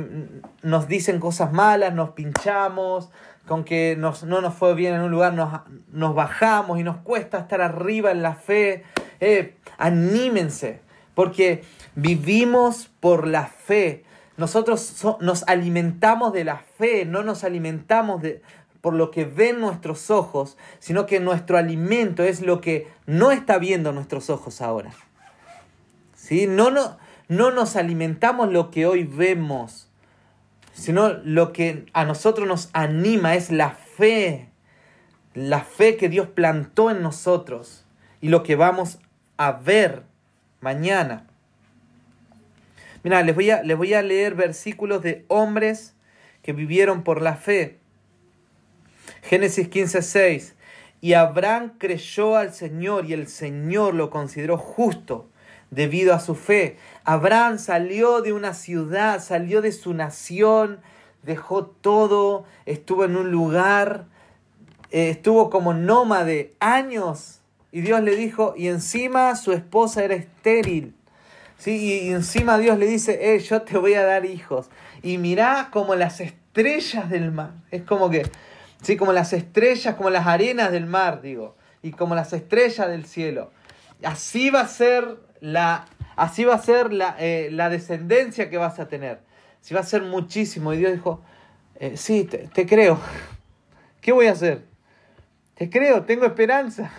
nos 0.61 0.87
dicen 0.87 1.19
cosas 1.19 1.53
malas, 1.53 1.93
nos 1.93 2.09
pinchamos, 2.11 3.09
con 3.47 3.63
que 3.63 3.95
no 3.97 4.13
nos 4.41 4.53
fue 4.53 4.73
bien 4.73 4.95
en 4.95 5.01
un 5.01 5.11
lugar, 5.11 5.33
nos, 5.33 5.61
nos 5.91 6.15
bajamos 6.15 6.79
y 6.79 6.83
nos 6.83 6.97
cuesta 6.97 7.39
estar 7.39 7.61
arriba 7.61 8.11
en 8.11 8.21
la 8.21 8.35
fe. 8.35 8.83
Eh, 9.19 9.55
anímense, 9.77 10.81
porque 11.13 11.63
vivimos 11.95 12.89
por 12.99 13.27
la 13.27 13.45
fe. 13.45 14.05
Nosotros 14.37 15.05
nos 15.19 15.43
alimentamos 15.47 16.33
de 16.33 16.43
la 16.43 16.57
fe, 16.57 17.05
no 17.05 17.23
nos 17.23 17.43
alimentamos 17.43 18.21
de, 18.21 18.41
por 18.81 18.93
lo 18.93 19.11
que 19.11 19.25
ven 19.25 19.61
nuestros 19.61 20.09
ojos, 20.09 20.57
sino 20.79 21.05
que 21.05 21.19
nuestro 21.19 21.57
alimento 21.57 22.23
es 22.23 22.41
lo 22.41 22.59
que 22.59 22.87
no 23.05 23.31
está 23.31 23.57
viendo 23.57 23.91
nuestros 23.91 24.29
ojos 24.29 24.61
ahora. 24.61 24.91
¿Sí? 26.15 26.47
No, 26.47 26.71
no, 26.71 26.97
no 27.27 27.51
nos 27.51 27.75
alimentamos 27.75 28.51
lo 28.51 28.71
que 28.71 28.85
hoy 28.85 29.03
vemos, 29.03 29.82
sino 30.73 31.13
lo 31.13 31.53
que 31.53 31.85
a 31.93 32.03
nosotros 32.03 32.47
nos 32.47 32.69
anima 32.73 33.35
es 33.35 33.51
la 33.51 33.71
fe, 33.71 34.49
la 35.33 35.61
fe 35.61 35.95
que 35.95 36.09
Dios 36.09 36.27
plantó 36.27 36.91
en 36.91 37.01
nosotros 37.01 37.85
y 38.19 38.29
lo 38.29 38.43
que 38.43 38.55
vamos 38.55 38.99
a 39.37 39.53
ver 39.53 40.03
mañana. 40.59 41.27
Mira, 43.03 43.21
les 43.21 43.35
voy, 43.35 43.49
a, 43.51 43.63
les 43.63 43.77
voy 43.77 43.93
a 43.93 44.01
leer 44.01 44.33
versículos 44.35 45.03
de 45.03 45.25
hombres 45.27 45.93
que 46.41 46.53
vivieron 46.53 47.03
por 47.03 47.21
la 47.21 47.35
fe. 47.35 47.79
Génesis 49.21 49.69
15:6. 49.69 50.53
Y 51.01 51.13
Abraham 51.13 51.73
creyó 51.77 52.37
al 52.37 52.53
Señor 52.53 53.05
y 53.05 53.13
el 53.13 53.27
Señor 53.27 53.93
lo 53.93 54.09
consideró 54.09 54.57
justo 54.57 55.29
debido 55.73 56.13
a 56.13 56.19
su 56.19 56.35
fe. 56.35 56.77
Abraham 57.03 57.59
salió 57.59 58.21
de 58.21 58.33
una 58.33 58.53
ciudad, 58.53 59.21
salió 59.21 59.61
de 59.61 59.71
su 59.71 59.93
nación, 59.93 60.79
dejó 61.23 61.65
todo, 61.65 62.45
estuvo 62.65 63.05
en 63.05 63.17
un 63.17 63.31
lugar, 63.31 64.05
eh, 64.91 65.09
estuvo 65.09 65.49
como 65.49 65.73
nómade 65.73 66.53
años 66.59 67.41
y 67.73 67.81
Dios 67.81 68.03
le 68.03 68.15
dijo, 68.15 68.53
y 68.55 68.67
encima 68.67 69.35
su 69.35 69.51
esposa 69.51 70.03
era 70.03 70.13
estéril. 70.13 70.93
¿sí? 71.57 72.03
Y 72.05 72.11
encima 72.11 72.59
Dios 72.59 72.77
le 72.77 72.85
dice, 72.85 73.33
eh, 73.33 73.39
yo 73.39 73.63
te 73.63 73.79
voy 73.79 73.95
a 73.95 74.05
dar 74.05 74.25
hijos. 74.25 74.69
Y 75.01 75.17
mirá 75.17 75.69
como 75.71 75.95
las 75.95 76.21
estrellas 76.21 77.09
del 77.09 77.31
mar. 77.31 77.53
Es 77.71 77.81
como 77.81 78.11
que, 78.11 78.29
sí, 78.83 78.95
como 78.95 79.11
las 79.11 79.33
estrellas, 79.33 79.95
como 79.95 80.11
las 80.11 80.27
arenas 80.27 80.71
del 80.71 80.85
mar, 80.85 81.23
digo. 81.23 81.55
Y 81.81 81.93
como 81.93 82.13
las 82.13 82.31
estrellas 82.31 82.87
del 82.87 83.07
cielo. 83.07 83.49
Así 84.03 84.51
va 84.51 84.61
a 84.61 84.67
ser 84.67 85.17
la, 85.43 85.87
así 86.15 86.45
va 86.45 86.55
a 86.55 86.59
ser 86.59 86.93
la, 86.93 87.17
eh, 87.19 87.49
la 87.51 87.69
descendencia 87.69 88.49
que 88.49 88.57
vas 88.57 88.79
a 88.79 88.87
tener. 88.87 89.19
Si 89.59 89.73
va 89.73 89.81
a 89.81 89.83
ser 89.83 90.01
muchísimo. 90.01 90.73
Y 90.73 90.77
Dios 90.77 90.93
dijo, 90.93 91.21
eh, 91.75 91.97
sí, 91.97 92.23
te, 92.23 92.47
te 92.47 92.65
creo. 92.65 92.97
¿Qué 94.01 94.13
voy 94.13 94.27
a 94.27 94.31
hacer? 94.31 94.63
Te 95.55 95.69
creo, 95.69 96.05
tengo 96.05 96.25
esperanza. 96.25 96.93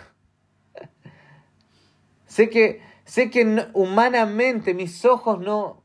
sé 2.27 2.51
que, 2.51 2.83
sé 3.07 3.31
que 3.31 3.67
humanamente 3.73 4.75
mis 4.75 5.07
ojos 5.07 5.41
no, 5.41 5.83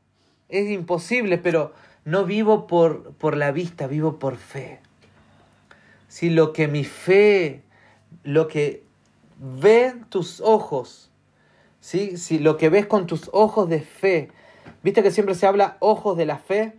es 0.50 0.68
imposible, 0.68 1.38
pero 1.38 1.72
no 2.04 2.26
vivo 2.26 2.66
por, 2.66 3.14
por 3.14 3.38
la 3.38 3.52
vista, 3.52 3.86
vivo 3.86 4.18
por 4.18 4.36
fe. 4.36 4.80
Si 6.08 6.28
lo 6.28 6.52
que 6.52 6.68
mi 6.68 6.84
fe, 6.84 7.62
lo 8.22 8.48
que 8.48 8.84
ven 9.38 10.04
tus 10.10 10.42
ojos, 10.42 11.09
¿sí? 11.80 12.16
si 12.16 12.38
lo 12.38 12.56
que 12.56 12.68
ves 12.68 12.86
con 12.86 13.06
tus 13.06 13.30
ojos 13.32 13.68
de 13.68 13.80
fe, 13.80 14.30
viste 14.82 15.02
que 15.02 15.10
siempre 15.10 15.34
se 15.34 15.46
habla 15.46 15.76
ojos 15.80 16.16
de 16.16 16.26
la 16.26 16.38
fe, 16.38 16.74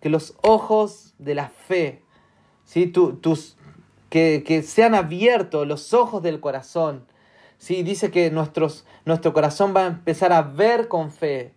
que 0.00 0.08
los 0.10 0.34
ojos 0.42 1.14
de 1.18 1.34
la 1.34 1.48
fe, 1.48 2.02
¿sí? 2.64 2.86
tus, 2.86 3.56
que, 4.10 4.42
que, 4.46 4.62
sean 4.62 4.94
abiertos 4.94 5.66
los 5.66 5.94
ojos 5.94 6.22
del 6.22 6.40
corazón. 6.40 7.06
¿sí? 7.58 7.82
Dice 7.82 8.10
que 8.10 8.30
nuestros, 8.30 8.84
nuestro 9.04 9.32
corazón 9.32 9.74
va 9.74 9.84
a 9.84 9.88
empezar 9.88 10.32
a 10.32 10.42
ver 10.42 10.88
con 10.88 11.10
fe, 11.10 11.54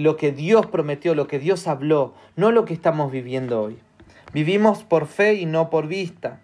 lo 0.00 0.16
que 0.16 0.32
Dios 0.32 0.66
prometió, 0.66 1.14
lo 1.14 1.26
que 1.26 1.38
Dios 1.38 1.66
habló, 1.66 2.14
no 2.36 2.52
lo 2.52 2.64
que 2.64 2.74
estamos 2.74 3.10
viviendo 3.10 3.62
hoy. 3.62 3.78
Vivimos 4.32 4.84
por 4.84 5.06
fe 5.06 5.34
y 5.34 5.46
no 5.46 5.70
por 5.70 5.86
vista. 5.86 6.40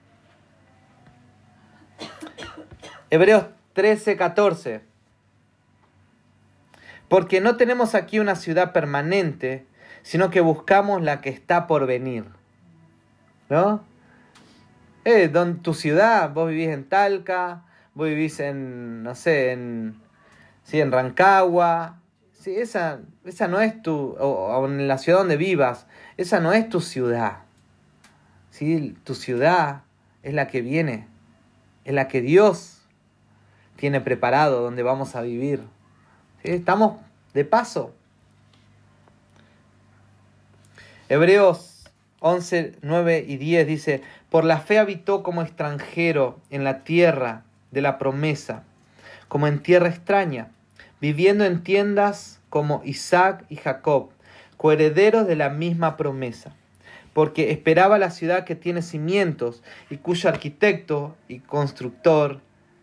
Hebreos 3.11 3.47
13, 3.75 4.17
14. 4.17 4.91
Porque 7.12 7.42
no 7.42 7.59
tenemos 7.59 7.95
aquí 7.95 8.21
una 8.21 8.37
ciudad 8.37 8.73
permanente, 8.73 9.66
sino 10.02 10.31
que 10.31 10.40
buscamos 10.40 11.02
la 11.02 11.21
que 11.21 11.28
está 11.28 11.66
por 11.66 11.87
venir. 11.87 12.25
¿No? 13.50 13.85
Eh, 15.04 15.28
don, 15.28 15.61
tu 15.61 15.75
ciudad, 15.75 16.33
vos 16.33 16.49
vivís 16.49 16.71
en 16.71 16.88
Talca, 16.88 17.64
vos 17.92 18.07
vivís 18.09 18.40
en, 18.40 19.02
no 19.02 19.14
sé, 19.14 19.52
en, 19.52 20.00
sí, 20.62 20.81
en 20.81 20.90
Rancagua, 20.90 21.99
Sí, 22.33 22.57
esa, 22.57 23.00
esa 23.26 23.47
no 23.47 23.61
es 23.61 23.83
tu, 23.83 24.16
o, 24.19 24.66
en 24.66 24.88
la 24.88 24.97
ciudad 24.97 25.19
donde 25.19 25.37
vivas, 25.37 25.87
esa 26.16 26.40
no 26.40 26.54
es 26.54 26.66
tu 26.71 26.81
ciudad. 26.81 27.40
¿Sí? 28.49 28.97
Tu 29.04 29.14
ciudad 29.14 29.83
es 30.23 30.33
la 30.33 30.47
que 30.47 30.62
viene, 30.62 31.09
es 31.85 31.92
la 31.92 32.09
que 32.09 32.23
Dios 32.23 32.88
tiene 33.76 34.00
preparado, 34.00 34.62
donde 34.62 34.83
vamos 34.83 35.14
a 35.14 35.21
vivir. 35.21 35.61
Estamos 36.42 37.00
de 37.34 37.44
paso. 37.44 37.94
Hebreos 41.08 41.90
11, 42.20 42.76
9 42.82 43.25
y 43.26 43.37
10 43.37 43.66
dice, 43.66 44.02
por 44.30 44.44
la 44.44 44.58
fe 44.58 44.78
habitó 44.78 45.22
como 45.22 45.42
extranjero 45.42 46.40
en 46.50 46.64
la 46.64 46.84
tierra 46.84 47.44
de 47.70 47.82
la 47.82 47.99
promesa, 47.99 48.64
como 49.28 49.46
en 49.46 49.62
tierra 49.62 49.88
extraña 49.88 50.50
viviendo 51.02 51.44
en 51.44 51.64
tiendas 51.64 52.40
como 52.48 52.81
Isaac 52.85 53.44
y 53.48 53.57
Jacob, 53.57 54.11
coherederos 54.57 55.26
de 55.26 55.35
la 55.35 55.48
misma 55.48 55.96
promesa, 55.96 56.55
porque 57.12 57.50
esperaba 57.50 57.98
la 57.98 58.12
ciudad 58.12 58.44
que 58.44 58.55
tiene 58.55 58.83
cimientos 58.83 59.64
y 59.90 59.96
cuyo 59.96 60.28
arquitecto 60.28 61.16
y 61.26 61.40
constructor 61.40 62.40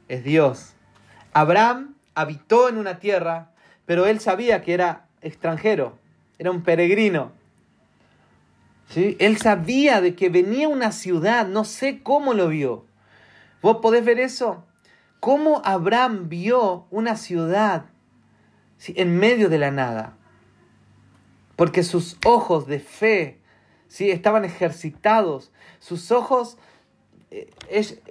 es 0.09 0.25
Dios. 0.25 0.73
Abraham 1.31 1.95
habitó 2.15 2.69
en 2.69 2.77
una 2.77 2.99
tierra, 2.99 3.51
pero 3.85 4.05
él 4.05 4.19
sabía 4.19 4.61
que 4.61 4.73
era 4.73 5.07
extranjero, 5.21 5.97
era 6.37 6.51
un 6.51 6.63
peregrino. 6.63 7.31
¿Sí? 8.89 9.15
Él 9.19 9.37
sabía 9.37 10.01
de 10.01 10.15
que 10.15 10.29
venía 10.29 10.67
una 10.67 10.91
ciudad, 10.91 11.47
no 11.47 11.63
sé 11.63 12.01
cómo 12.01 12.33
lo 12.33 12.47
vio. 12.47 12.85
¿Vos 13.61 13.77
podés 13.81 14.03
ver 14.03 14.19
eso? 14.19 14.65
¿Cómo 15.19 15.61
Abraham 15.63 16.29
vio 16.29 16.87
una 16.89 17.15
ciudad 17.15 17.85
en 18.87 19.17
medio 19.17 19.49
de 19.49 19.57
la 19.57 19.71
nada. 19.71 20.17
Porque 21.55 21.83
sus 21.83 22.17
ojos 22.25 22.67
de 22.67 22.79
fe 22.79 23.39
¿sí? 23.87 24.11
estaban 24.11 24.45
ejercitados. 24.45 25.51
Sus 25.79 26.11
ojos 26.11 26.57
eh, 27.31 27.49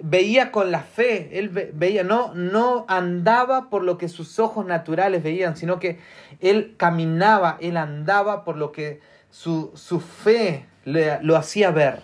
veía 0.01 0.51
con 0.51 0.71
la 0.71 0.81
fe, 0.81 1.37
él 1.39 1.49
veía, 1.49 2.03
no, 2.03 2.33
no 2.33 2.85
andaba 2.87 3.69
por 3.69 3.83
lo 3.83 3.97
que 3.97 4.07
sus 4.07 4.39
ojos 4.39 4.65
naturales 4.65 5.23
veían, 5.23 5.57
sino 5.57 5.79
que 5.79 5.99
él 6.39 6.75
caminaba, 6.77 7.57
él 7.59 7.75
andaba 7.75 8.45
por 8.45 8.55
lo 8.55 8.71
que 8.71 9.01
su, 9.29 9.71
su 9.75 9.99
fe 9.99 10.65
le, 10.85 11.21
lo 11.21 11.35
hacía 11.35 11.71
ver. 11.71 12.01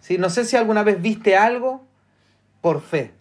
¿sí? 0.00 0.16
No 0.16 0.30
sé 0.30 0.44
si 0.44 0.56
alguna 0.56 0.84
vez 0.84 1.02
viste 1.02 1.36
algo 1.36 1.84
por 2.60 2.80
fe. 2.80 3.12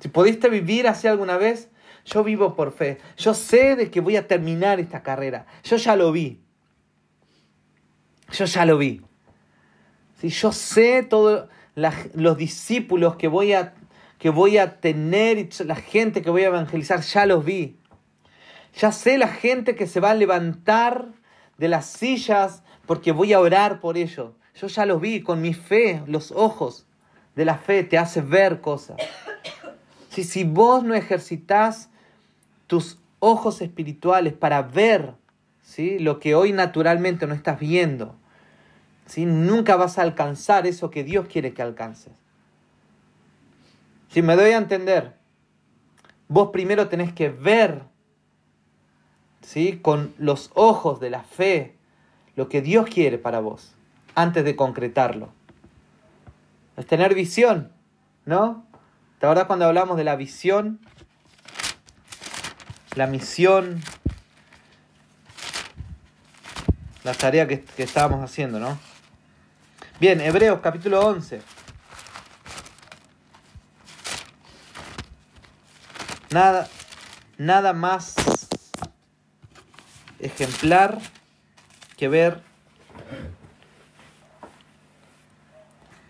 Si 0.00 0.08
pudiste 0.08 0.48
vivir 0.48 0.88
así 0.88 1.06
alguna 1.06 1.36
vez, 1.36 1.68
yo 2.04 2.24
vivo 2.24 2.56
por 2.56 2.72
fe. 2.72 2.98
Yo 3.16 3.34
sé 3.34 3.76
de 3.76 3.92
que 3.92 4.00
voy 4.00 4.16
a 4.16 4.26
terminar 4.26 4.80
esta 4.80 5.04
carrera. 5.04 5.46
Yo 5.62 5.76
ya 5.76 5.94
lo 5.94 6.10
vi. 6.10 6.40
Yo 8.32 8.44
ya 8.44 8.66
lo 8.66 8.78
vi. 8.78 9.02
¿Sí? 10.22 10.28
Yo 10.28 10.52
sé 10.52 11.02
todos 11.02 11.48
los 11.74 12.36
discípulos 12.36 13.16
que 13.16 13.26
voy, 13.26 13.54
a, 13.54 13.74
que 14.18 14.30
voy 14.30 14.56
a 14.56 14.78
tener 14.78 15.38
y 15.38 15.48
la 15.64 15.74
gente 15.74 16.22
que 16.22 16.30
voy 16.30 16.44
a 16.44 16.46
evangelizar, 16.46 17.00
ya 17.00 17.26
los 17.26 17.44
vi. 17.44 17.76
Ya 18.78 18.92
sé 18.92 19.18
la 19.18 19.26
gente 19.26 19.74
que 19.74 19.88
se 19.88 19.98
va 19.98 20.10
a 20.10 20.14
levantar 20.14 21.08
de 21.58 21.66
las 21.66 21.86
sillas 21.86 22.62
porque 22.86 23.10
voy 23.10 23.32
a 23.32 23.40
orar 23.40 23.80
por 23.80 23.98
ellos. 23.98 24.30
Yo 24.54 24.68
ya 24.68 24.86
los 24.86 25.00
vi 25.00 25.22
con 25.22 25.42
mi 25.42 25.54
fe, 25.54 26.04
los 26.06 26.30
ojos 26.30 26.86
de 27.34 27.44
la 27.44 27.56
fe 27.56 27.82
te 27.82 27.98
hace 27.98 28.20
ver 28.20 28.60
cosas. 28.60 28.98
Si, 30.10 30.22
si 30.22 30.44
vos 30.44 30.84
no 30.84 30.94
ejercitas 30.94 31.90
tus 32.68 33.00
ojos 33.18 33.60
espirituales 33.60 34.34
para 34.34 34.62
ver 34.62 35.14
¿sí? 35.62 35.98
lo 35.98 36.20
que 36.20 36.36
hoy 36.36 36.52
naturalmente 36.52 37.26
no 37.26 37.34
estás 37.34 37.58
viendo. 37.58 38.21
¿Sí? 39.12 39.26
Nunca 39.26 39.76
vas 39.76 39.98
a 39.98 40.02
alcanzar 40.02 40.66
eso 40.66 40.90
que 40.90 41.04
Dios 41.04 41.26
quiere 41.28 41.52
que 41.54 41.62
alcances. 41.62 42.12
Si 44.08 44.22
me 44.22 44.36
doy 44.36 44.50
a 44.52 44.58
entender, 44.58 45.16
vos 46.28 46.50
primero 46.52 46.88
tenés 46.88 47.12
que 47.12 47.28
ver 47.28 47.82
¿sí? 49.42 49.78
con 49.80 50.14
los 50.18 50.50
ojos 50.54 51.00
de 51.00 51.10
la 51.10 51.24
fe 51.24 51.76
lo 52.36 52.48
que 52.48 52.62
Dios 52.62 52.86
quiere 52.86 53.18
para 53.18 53.40
vos 53.40 53.74
antes 54.14 54.44
de 54.44 54.56
concretarlo. 54.56 55.28
Es 56.76 56.86
tener 56.86 57.14
visión, 57.14 57.72
¿no? 58.24 58.64
¿Te 59.18 59.26
acuerdas 59.26 59.46
cuando 59.46 59.66
hablamos 59.66 59.96
de 59.96 60.04
la 60.04 60.16
visión? 60.16 60.80
la 62.94 63.06
misión, 63.06 63.82
la 67.04 67.14
tarea 67.14 67.46
que, 67.48 67.64
estábamos 67.78 68.22
haciendo, 68.22 68.58
¿no? 68.58 68.78
Bien, 70.02 70.20
Hebreos 70.20 70.58
capítulo 70.60 70.98
11. 70.98 71.40
Nada, 76.32 76.68
nada 77.38 77.72
más 77.72 78.16
ejemplar 80.18 80.98
que 81.96 82.08
ver. 82.08 82.40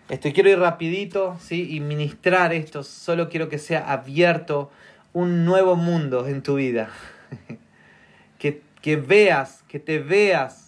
Esto 0.09 0.33
quiero 0.33 0.49
ir 0.49 0.57
rapidito, 0.57 1.37
¿sí? 1.39 1.75
Y 1.75 1.79
ministrar 1.79 2.51
esto. 2.51 2.81
Solo 2.81 3.29
quiero 3.29 3.47
que 3.47 3.59
sea 3.59 3.91
abierto 3.91 4.71
un 5.13 5.45
nuevo 5.45 5.75
mundo 5.75 6.27
en 6.27 6.41
tu 6.41 6.55
vida. 6.55 6.89
que, 8.39 8.63
que 8.81 8.95
veas, 8.95 9.63
que 9.67 9.79
te 9.79 9.99
veas. 9.99 10.62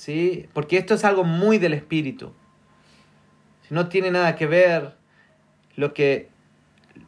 ¿Sí? 0.00 0.48
Porque 0.54 0.78
esto 0.78 0.94
es 0.94 1.04
algo 1.04 1.24
muy 1.24 1.58
del 1.58 1.74
espíritu. 1.74 2.32
No 3.68 3.90
tiene 3.90 4.10
nada 4.10 4.34
que 4.34 4.46
ver 4.46 4.94
lo 5.76 5.92
que, 5.92 6.30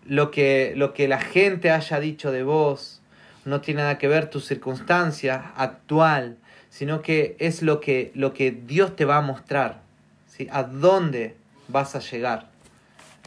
lo 0.05 0.31
que, 0.31 0.75
lo 0.77 0.93
que 0.93 1.09
la 1.09 1.19
gente 1.19 1.71
haya 1.71 1.99
dicho 2.01 2.31
de 2.31 2.43
vos, 2.43 3.01
no 3.47 3.63
tiene 3.63 3.81
nada 3.81 3.97
que 3.97 4.09
ver 4.09 4.29
tu 4.29 4.41
circunstancia 4.41 5.55
actual, 5.57 6.37
sino 6.69 7.01
que 7.01 7.35
es 7.39 7.63
lo 7.63 7.81
que, 7.81 8.13
lo 8.15 8.35
que 8.35 8.51
Dios 8.51 8.95
te 8.95 9.07
va 9.07 9.17
a 9.17 9.23
mostrar, 9.23 9.81
¿sí? 10.27 10.47
a 10.53 10.63
dónde 10.63 11.35
vas 11.69 11.97
a 11.97 12.01
llegar 12.01 12.51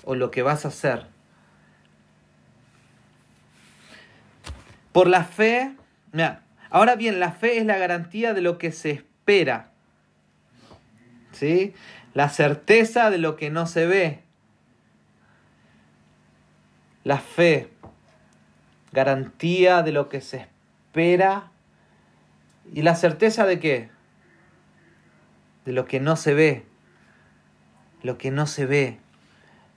o 0.03 0.13
lo 0.13 0.29
que 0.29 0.43
vas 0.43 0.65
a 0.65 0.67
hacer. 0.67 1.07
Por 4.91 5.07
la 5.07 5.23
fe, 5.23 5.71
mira, 6.11 6.43
ahora 6.69 6.95
bien, 6.95 7.19
la 7.19 7.31
fe 7.31 7.57
es 7.57 7.65
la 7.65 7.79
garantía 7.79 8.35
de 8.35 8.41
lo 8.41 8.59
que 8.59 8.71
se 8.71 8.91
espera, 8.91 9.14
¿sí? 11.31 11.73
la 12.15 12.29
certeza 12.29 13.09
de 13.09 13.17
lo 13.17 13.35
que 13.35 13.51
no 13.51 13.67
se 13.67 13.85
ve. 13.85 14.23
La 17.03 17.19
fe, 17.19 17.69
garantía 18.93 19.83
de 19.83 19.91
lo 19.91 20.09
que 20.09 20.21
se 20.21 20.37
espera 20.37 21.51
y 22.73 22.81
la 22.81 22.95
certeza 22.95 23.45
de 23.45 23.59
qué? 23.59 23.89
De 25.65 25.73
lo 25.73 25.85
que 25.85 25.99
no 25.99 26.15
se 26.15 26.33
ve. 26.33 26.65
Lo 28.01 28.17
que 28.17 28.31
no 28.31 28.47
se 28.47 28.65
ve. 28.65 28.99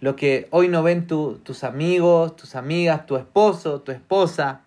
Lo 0.01 0.15
que 0.15 0.47
hoy 0.53 0.69
no 0.69 0.85
ven 0.85 1.09
tus 1.09 1.65
amigos, 1.65 2.37
tus 2.37 2.55
amigas, 2.55 3.05
tu 3.05 3.17
esposo, 3.17 3.81
tu 3.81 3.91
esposa. 3.91 4.61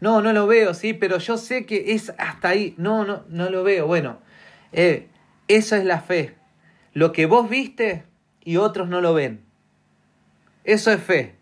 No, 0.00 0.22
no 0.22 0.32
lo 0.32 0.46
veo, 0.46 0.74
sí, 0.74 0.94
pero 0.94 1.18
yo 1.18 1.36
sé 1.36 1.66
que 1.66 1.92
es 1.92 2.12
hasta 2.18 2.48
ahí. 2.48 2.74
No, 2.78 3.04
no, 3.04 3.24
no 3.28 3.50
lo 3.50 3.62
veo. 3.62 3.86
Bueno, 3.86 4.18
eh, 4.72 5.08
eso 5.48 5.76
es 5.76 5.84
la 5.84 6.00
fe. 6.00 6.34
Lo 6.94 7.12
que 7.12 7.26
vos 7.26 7.48
viste 7.48 8.04
y 8.42 8.56
otros 8.56 8.88
no 8.88 9.00
lo 9.00 9.14
ven. 9.14 9.42
Eso 10.64 10.90
es 10.90 11.02
fe. 11.02 11.34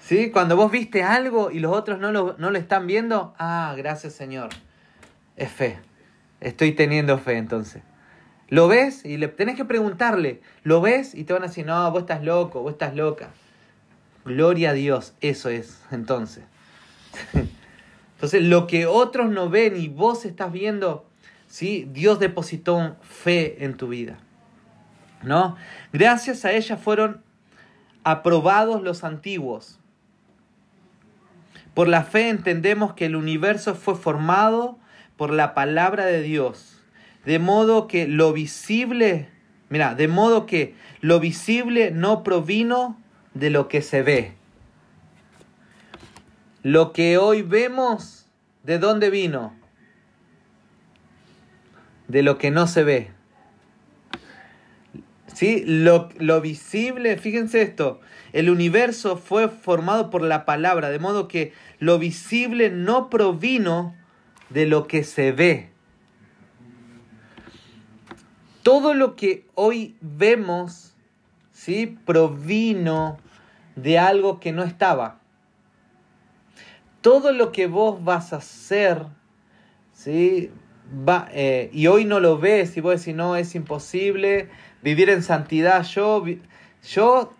¿Sí? 0.00 0.30
Cuando 0.30 0.56
vos 0.56 0.70
viste 0.70 1.02
algo 1.02 1.50
y 1.50 1.58
los 1.58 1.76
otros 1.76 1.98
no 1.98 2.12
lo, 2.12 2.34
no 2.38 2.50
lo 2.50 2.58
están 2.58 2.86
viendo, 2.86 3.34
ah, 3.38 3.74
gracias 3.76 4.14
Señor. 4.14 4.48
Es 5.36 5.50
fe. 5.50 5.78
Estoy 6.40 6.72
teniendo 6.72 7.18
fe 7.18 7.36
entonces. 7.36 7.82
Lo 8.48 8.68
ves 8.68 9.04
y 9.04 9.18
le 9.18 9.28
tenés 9.28 9.56
que 9.56 9.66
preguntarle, 9.66 10.40
lo 10.62 10.80
ves 10.80 11.14
y 11.14 11.24
te 11.24 11.34
van 11.34 11.42
a 11.42 11.48
decir, 11.48 11.66
no, 11.66 11.90
vos 11.90 12.02
estás 12.02 12.24
loco, 12.24 12.62
vos 12.62 12.72
estás 12.72 12.94
loca. 12.94 13.28
Gloria 14.24 14.70
a 14.70 14.72
Dios, 14.72 15.14
eso 15.20 15.50
es 15.50 15.82
entonces. 15.90 16.44
Entonces, 18.14 18.42
lo 18.42 18.66
que 18.66 18.86
otros 18.86 19.30
no 19.30 19.48
ven 19.48 19.76
y 19.76 19.88
vos 19.88 20.24
estás 20.24 20.52
viendo, 20.52 21.06
¿sí? 21.46 21.88
Dios 21.92 22.18
depositó 22.18 22.96
fe 23.02 23.64
en 23.64 23.76
tu 23.76 23.88
vida. 23.88 24.18
¿No? 25.22 25.56
Gracias 25.92 26.44
a 26.44 26.52
ella 26.52 26.76
fueron 26.76 27.22
aprobados 28.04 28.82
los 28.82 29.04
antiguos. 29.04 29.78
Por 31.74 31.88
la 31.88 32.02
fe 32.02 32.28
entendemos 32.28 32.94
que 32.94 33.06
el 33.06 33.14
universo 33.14 33.74
fue 33.74 33.94
formado 33.94 34.78
por 35.16 35.32
la 35.32 35.54
palabra 35.54 36.06
de 36.06 36.22
Dios, 36.22 36.80
de 37.24 37.38
modo 37.38 37.86
que 37.86 38.08
lo 38.08 38.32
visible, 38.32 39.28
mira, 39.68 39.94
de 39.94 40.08
modo 40.08 40.46
que 40.46 40.74
lo 41.00 41.20
visible 41.20 41.90
no 41.90 42.22
provino 42.22 42.98
de 43.34 43.50
lo 43.50 43.68
que 43.68 43.82
se 43.82 44.02
ve. 44.02 44.37
Lo 46.62 46.92
que 46.92 47.18
hoy 47.18 47.42
vemos, 47.42 48.26
¿de 48.64 48.78
dónde 48.78 49.10
vino? 49.10 49.54
De 52.08 52.22
lo 52.22 52.36
que 52.38 52.50
no 52.50 52.66
se 52.66 52.82
ve. 52.82 53.10
¿Sí? 55.32 55.62
Lo, 55.64 56.08
lo 56.18 56.40
visible, 56.40 57.16
fíjense 57.16 57.62
esto, 57.62 58.00
el 58.32 58.50
universo 58.50 59.16
fue 59.16 59.48
formado 59.48 60.10
por 60.10 60.22
la 60.22 60.44
palabra, 60.44 60.90
de 60.90 60.98
modo 60.98 61.28
que 61.28 61.52
lo 61.78 61.98
visible 61.98 62.70
no 62.70 63.08
provino 63.08 63.94
de 64.50 64.66
lo 64.66 64.86
que 64.86 65.04
se 65.04 65.32
ve. 65.32 65.70
Todo 68.62 68.94
lo 68.94 69.16
que 69.16 69.46
hoy 69.54 69.96
vemos, 70.00 70.94
¿sí? 71.52 71.98
Provino 72.04 73.18
de 73.76 73.98
algo 73.98 74.40
que 74.40 74.52
no 74.52 74.62
estaba. 74.62 75.17
Todo 77.00 77.32
lo 77.32 77.52
que 77.52 77.66
vos 77.66 78.04
vas 78.04 78.32
a 78.32 78.36
hacer, 78.36 79.06
¿sí? 79.92 80.50
Va, 81.08 81.28
eh, 81.32 81.70
y 81.72 81.86
hoy 81.86 82.04
no 82.04 82.18
lo 82.18 82.38
ves 82.38 82.76
y 82.76 82.80
vos 82.80 82.98
decís, 82.98 83.14
no, 83.14 83.36
es 83.36 83.54
imposible 83.54 84.48
vivir 84.82 85.10
en 85.10 85.22
santidad. 85.22 85.84
Yo, 85.84 86.24
yo 86.82 87.34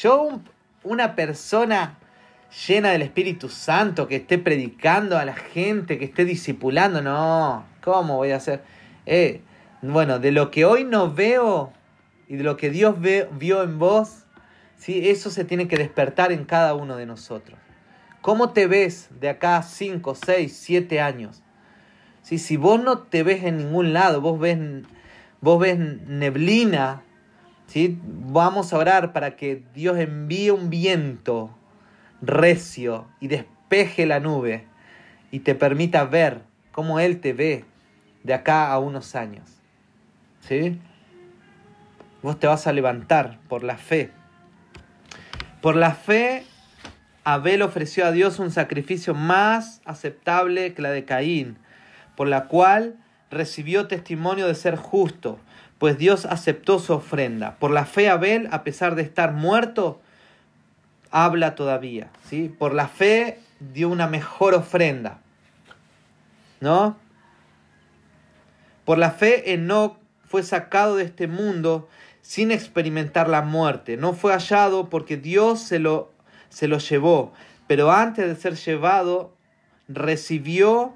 yo, 0.00 0.40
una 0.84 1.14
persona 1.14 1.98
llena 2.66 2.90
del 2.90 3.02
Espíritu 3.02 3.48
Santo, 3.48 4.08
que 4.08 4.16
esté 4.16 4.38
predicando 4.38 5.18
a 5.18 5.24
la 5.24 5.34
gente, 5.34 5.98
que 5.98 6.06
esté 6.06 6.24
discipulando, 6.24 7.02
no, 7.02 7.64
¿cómo 7.82 8.16
voy 8.16 8.30
a 8.30 8.36
hacer? 8.36 8.62
Eh, 9.06 9.42
bueno, 9.82 10.18
de 10.18 10.32
lo 10.32 10.50
que 10.50 10.64
hoy 10.64 10.84
no 10.84 11.12
veo 11.12 11.72
y 12.28 12.36
de 12.36 12.44
lo 12.44 12.56
que 12.56 12.70
Dios 12.70 12.96
vio 13.00 13.62
en 13.62 13.78
vos, 13.78 14.24
¿sí? 14.76 15.08
eso 15.10 15.30
se 15.30 15.44
tiene 15.44 15.68
que 15.68 15.76
despertar 15.76 16.32
en 16.32 16.44
cada 16.44 16.74
uno 16.74 16.96
de 16.96 17.06
nosotros. 17.06 17.58
¿Cómo 18.22 18.50
te 18.50 18.66
ves 18.66 19.10
de 19.20 19.28
acá 19.28 19.62
5, 19.62 20.14
6, 20.14 20.56
7 20.56 21.00
años? 21.00 21.42
¿Sí? 22.22 22.38
Si 22.38 22.56
vos 22.56 22.82
no 22.82 22.98
te 22.98 23.22
ves 23.22 23.44
en 23.44 23.58
ningún 23.58 23.92
lado, 23.92 24.20
vos 24.20 24.40
ves, 24.40 24.58
vos 25.40 25.60
ves 25.60 25.78
neblina, 25.78 27.02
Vamos 28.04 28.72
a 28.72 28.78
orar 28.78 29.12
para 29.12 29.36
que 29.36 29.62
Dios 29.74 29.98
envíe 29.98 30.50
un 30.50 30.68
viento 30.68 31.56
recio 32.20 33.06
y 33.20 33.28
despeje 33.28 34.04
la 34.04 34.20
nube 34.20 34.66
y 35.30 35.40
te 35.40 35.54
permita 35.54 36.04
ver 36.04 36.42
cómo 36.70 37.00
Él 37.00 37.20
te 37.20 37.32
ve 37.32 37.64
de 38.24 38.34
acá 38.34 38.70
a 38.70 38.78
unos 38.78 39.14
años. 39.14 39.48
¿Sí? 40.40 40.78
Vos 42.22 42.38
te 42.38 42.46
vas 42.46 42.66
a 42.66 42.72
levantar 42.72 43.38
por 43.48 43.64
la 43.64 43.78
fe. 43.78 44.10
Por 45.62 45.76
la 45.76 45.92
fe, 45.92 46.44
Abel 47.24 47.62
ofreció 47.62 48.06
a 48.06 48.12
Dios 48.12 48.38
un 48.38 48.50
sacrificio 48.50 49.14
más 49.14 49.80
aceptable 49.84 50.74
que 50.74 50.82
la 50.82 50.90
de 50.90 51.04
Caín, 51.04 51.56
por 52.16 52.28
la 52.28 52.46
cual 52.46 52.96
recibió 53.30 53.86
testimonio 53.86 54.46
de 54.46 54.54
ser 54.54 54.76
justo 54.76 55.38
pues 55.82 55.98
Dios 55.98 56.26
aceptó 56.26 56.78
su 56.78 56.92
ofrenda. 56.92 57.56
Por 57.58 57.72
la 57.72 57.84
fe 57.84 58.08
Abel, 58.08 58.48
a 58.52 58.62
pesar 58.62 58.94
de 58.94 59.02
estar 59.02 59.32
muerto, 59.32 60.00
habla 61.10 61.56
todavía. 61.56 62.08
¿sí? 62.30 62.54
Por 62.56 62.72
la 62.72 62.86
fe 62.86 63.40
dio 63.58 63.88
una 63.88 64.06
mejor 64.06 64.54
ofrenda. 64.54 65.18
¿No? 66.60 66.96
Por 68.84 68.98
la 68.98 69.10
fe 69.10 69.54
Enoch 69.54 69.98
fue 70.24 70.44
sacado 70.44 70.94
de 70.94 71.02
este 71.02 71.26
mundo 71.26 71.88
sin 72.20 72.52
experimentar 72.52 73.28
la 73.28 73.42
muerte. 73.42 73.96
No 73.96 74.12
fue 74.12 74.30
hallado 74.30 74.88
porque 74.88 75.16
Dios 75.16 75.58
se 75.58 75.80
lo, 75.80 76.11
se 76.52 76.68
lo 76.68 76.78
llevó. 76.78 77.32
Pero 77.66 77.90
antes 77.90 78.26
de 78.26 78.36
ser 78.36 78.56
llevado, 78.56 79.34
recibió 79.88 80.94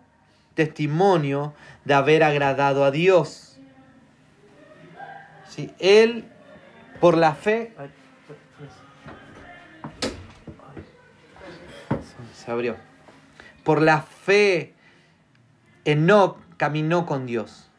testimonio 0.54 1.54
de 1.84 1.94
haber 1.94 2.22
agradado 2.22 2.84
a 2.84 2.90
Dios. 2.90 3.58
Él, 5.78 6.26
por 7.00 7.16
la 7.16 7.34
fe... 7.34 7.74
Se 12.34 12.50
abrió. 12.50 12.76
Por 13.64 13.80
la 13.80 14.02
fe, 14.02 14.74
Enoch 15.86 16.38
caminó 16.58 17.06
con 17.06 17.24
Dios. 17.24 17.70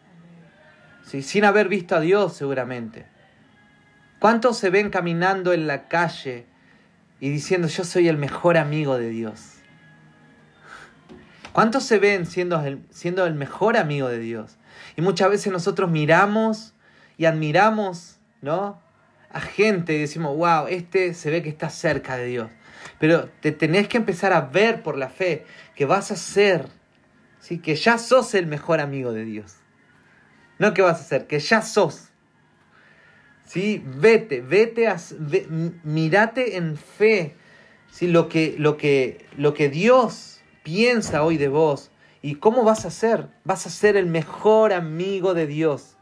¿Sí? 1.04 1.22
Sin 1.22 1.46
haber 1.46 1.70
visto 1.70 1.96
a 1.96 2.00
Dios 2.00 2.36
seguramente. 2.36 3.06
¿Cuántos 4.20 4.58
se 4.58 4.72
ven 4.72 4.90
caminando 4.90 5.54
en 5.54 5.68
la 5.68 5.88
calle 5.88 6.48
y 7.20 7.30
diciendo 7.30 7.68
yo 7.68 7.84
soy 7.84 8.08
el 8.08 8.18
mejor 8.18 8.58
amigo 8.58 8.98
de 8.98 9.10
Dios? 9.10 9.54
¿Cuántos 11.52 11.84
se 11.86 11.98
ven 11.98 12.26
siendo 12.26 12.64
el, 12.64 12.84
siendo 12.92 13.26
el 13.26 13.34
mejor 13.34 13.78
amigo 13.78 14.10
de 14.10 14.20
Dios? 14.20 14.58
Y 14.96 15.02
muchas 15.02 15.30
veces 15.30 15.52
nosotros 15.52 15.90
miramos 15.90 16.76
y 17.18 17.26
admiramos, 17.26 18.20
¿no? 18.42 18.80
A 19.32 19.42
gente 19.42 19.96
y 19.96 20.00
decimos, 20.00 20.38
wow, 20.38 20.68
este 20.68 21.14
se 21.14 21.32
ve 21.32 21.42
que 21.42 21.50
está 21.50 21.70
cerca 21.70 22.16
de 22.16 22.26
Dios. 22.26 22.52
Pero 23.00 23.30
te 23.42 23.52
tenés 23.52 23.88
que 23.88 23.98
empezar 23.98 24.34
a 24.34 24.42
ver 24.42 24.84
por 24.84 24.98
la 24.98 25.10
fe 25.10 25.46
que 25.76 25.86
vas 25.86 26.12
a 26.12 26.16
ser, 26.16 26.68
¿sí? 27.40 27.60
que 27.60 27.76
ya 27.76 27.98
sos 27.98 28.34
el 28.36 28.48
mejor 28.48 28.80
amigo 28.80 29.12
de 29.12 29.26
Dios. 29.26 29.56
No 30.60 30.74
que 30.74 30.82
vas 30.82 31.02
a 31.02 31.04
ser, 31.04 31.28
que 31.28 31.40
ya 31.40 31.62
sos. 31.62 32.10
¿Sí? 33.48 33.82
Vete, 33.84 34.42
vete, 34.42 34.88
a, 34.88 34.98
mirate 35.84 36.58
en 36.58 36.78
fe. 36.78 37.36
¿sí? 37.90 38.08
Lo, 38.08 38.30
que, 38.30 38.56
lo, 38.60 38.78
que, 38.78 39.26
lo 39.38 39.54
que 39.54 39.70
Dios 39.70 40.42
piensa 40.64 41.24
hoy 41.24 41.38
de 41.38 41.48
vos. 41.48 41.90
¿Y 42.22 42.36
cómo 42.36 42.64
vas 42.64 42.86
a 42.86 42.92
ser? 42.92 43.30
Vas 43.44 43.66
a 43.66 43.70
ser 43.70 43.96
el 43.96 44.06
mejor 44.06 44.74
amigo 44.74 45.34
de 45.34 45.48
Dios. 45.48 45.96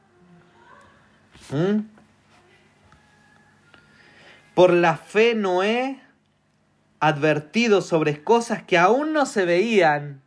¿Mm? 1.52 1.82
Por 4.56 4.74
la 4.74 4.98
fe 4.98 5.36
Noé, 5.36 6.02
advertido 7.00 7.82
sobre 7.82 8.24
cosas 8.24 8.64
que 8.64 8.78
aún 8.78 9.14
no 9.14 9.26
se 9.26 9.46
veían, 9.46 10.22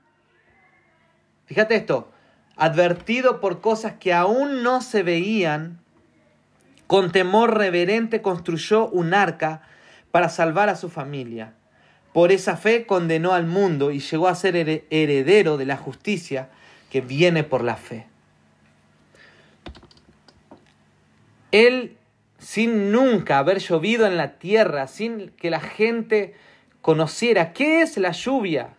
fíjate 1.47 1.77
esto, 1.77 2.13
advertido 2.57 3.41
por 3.41 3.61
cosas 3.61 3.95
que 3.95 4.13
aún 4.13 4.63
no 4.63 4.83
se 4.83 5.03
veían, 5.03 5.81
con 6.89 7.13
temor 7.13 7.59
reverente 7.59 8.23
construyó 8.23 8.89
un 8.89 9.13
arca 9.13 9.61
para 10.11 10.31
salvar 10.31 10.71
a 10.71 10.75
su 10.75 10.89
familia. 10.89 11.53
Por 12.15 12.33
esa 12.33 12.57
fe 12.57 12.87
condenó 12.87 13.35
al 13.35 13.47
mundo 13.47 13.93
y 13.93 14.01
llegó 14.01 14.27
a 14.27 14.35
ser 14.35 14.57
heredero 14.91 15.59
de 15.59 15.67
la 15.67 15.77
justicia 15.77 16.49
que 16.91 17.03
viene 17.03 17.45
por 17.45 17.63
la 17.63 17.77
fe. 17.77 18.07
Él, 21.53 21.99
sin 22.39 22.91
nunca 22.91 23.39
haber 23.39 23.59
llovido 23.59 24.07
en 24.07 24.17
la 24.17 24.39
tierra, 24.39 24.87
sin 24.87 25.29
que 25.33 25.51
la 25.51 25.61
gente 25.61 26.35
conociera 26.81 27.53
qué 27.53 27.83
es 27.83 27.99
la 27.99 28.13
lluvia, 28.13 28.71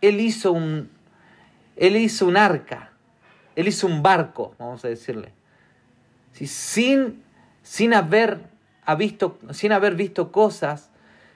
él 0.00 0.20
hizo 0.20 0.52
un, 0.52 0.90
él 1.74 1.96
hizo 1.96 2.24
un 2.24 2.36
arca, 2.36 2.92
él 3.56 3.66
hizo 3.66 3.88
un 3.88 4.00
barco, 4.00 4.54
vamos 4.60 4.84
a 4.84 4.88
decirle. 4.88 5.32
sin, 6.32 7.24
sin, 7.68 7.92
haber, 7.92 8.40
visto, 8.96 9.38
sin 9.50 9.72
haber 9.72 9.94
visto 9.94 10.32
cosas, 10.32 10.88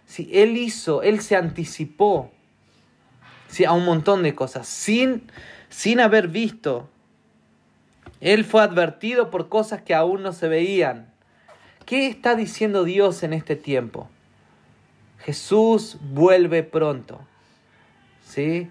si 0.06 0.30
él 0.32 0.56
hizo, 0.56 1.02
él 1.02 1.20
se 1.20 1.36
anticipó 1.36 2.30
a 3.66 3.72
un 3.74 3.84
montón 3.84 4.22
de 4.22 4.34
cosas, 4.34 4.66
sin, 4.66 5.30
sin 5.68 6.00
haber 6.00 6.28
visto. 6.28 6.88
Él 8.22 8.46
fue 8.46 8.62
advertido 8.62 9.30
por 9.30 9.50
cosas 9.50 9.82
que 9.82 9.94
aún 9.94 10.22
no 10.22 10.32
se 10.32 10.48
veían. 10.48 11.12
¿Qué 11.84 12.06
está 12.06 12.34
diciendo 12.34 12.84
Dios 12.84 13.22
en 13.24 13.34
este 13.34 13.54
tiempo? 13.54 14.08
Jesús 15.18 15.98
vuelve 16.00 16.62
pronto. 16.62 17.20
¿Sí? 18.26 18.70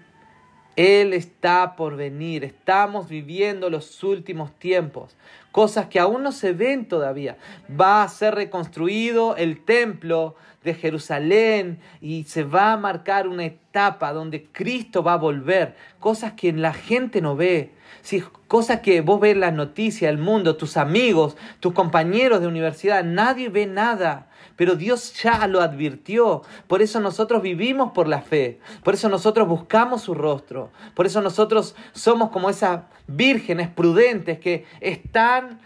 Él 0.74 1.12
está 1.12 1.76
por 1.76 1.94
venir. 1.94 2.42
Estamos 2.42 3.08
viviendo 3.08 3.70
los 3.70 4.02
últimos 4.02 4.52
tiempos. 4.58 5.14
Cosas 5.52 5.86
que 5.86 6.00
aún 6.00 6.22
no 6.22 6.32
se 6.32 6.52
ven 6.52 6.86
todavía. 6.86 7.36
Va 7.70 8.02
a 8.02 8.08
ser 8.08 8.34
reconstruido 8.34 9.36
el 9.36 9.64
templo 9.64 10.34
de 10.64 10.74
Jerusalén 10.74 11.78
y 12.00 12.24
se 12.24 12.44
va 12.44 12.72
a 12.72 12.76
marcar 12.76 13.28
una 13.28 13.44
etapa 13.44 14.12
donde 14.12 14.46
Cristo 14.50 15.02
va 15.02 15.14
a 15.14 15.18
volver. 15.18 15.76
Cosas 16.00 16.32
que 16.32 16.52
la 16.52 16.72
gente 16.72 17.20
no 17.20 17.36
ve. 17.36 17.72
Sí, 18.00 18.24
cosas 18.48 18.80
que 18.80 19.00
vos 19.00 19.20
ves 19.20 19.36
las 19.36 19.52
noticias, 19.52 20.10
el 20.10 20.18
mundo, 20.18 20.56
tus 20.56 20.76
amigos, 20.76 21.36
tus 21.60 21.72
compañeros 21.72 22.40
de 22.40 22.46
universidad. 22.46 23.04
Nadie 23.04 23.48
ve 23.48 23.66
nada 23.66 24.28
pero 24.56 24.76
Dios 24.76 25.14
ya 25.20 25.46
lo 25.46 25.60
advirtió. 25.60 26.42
Por 26.66 26.82
eso 26.82 27.00
nosotros 27.00 27.42
vivimos 27.42 27.92
por 27.92 28.08
la 28.08 28.22
fe, 28.22 28.60
por 28.82 28.94
eso 28.94 29.08
nosotros 29.08 29.48
buscamos 29.48 30.02
su 30.02 30.14
rostro, 30.14 30.70
por 30.94 31.06
eso 31.06 31.20
nosotros 31.20 31.74
somos 31.92 32.30
como 32.30 32.50
esas 32.50 32.82
vírgenes 33.06 33.68
prudentes 33.68 34.38
que 34.38 34.64
están, 34.80 35.60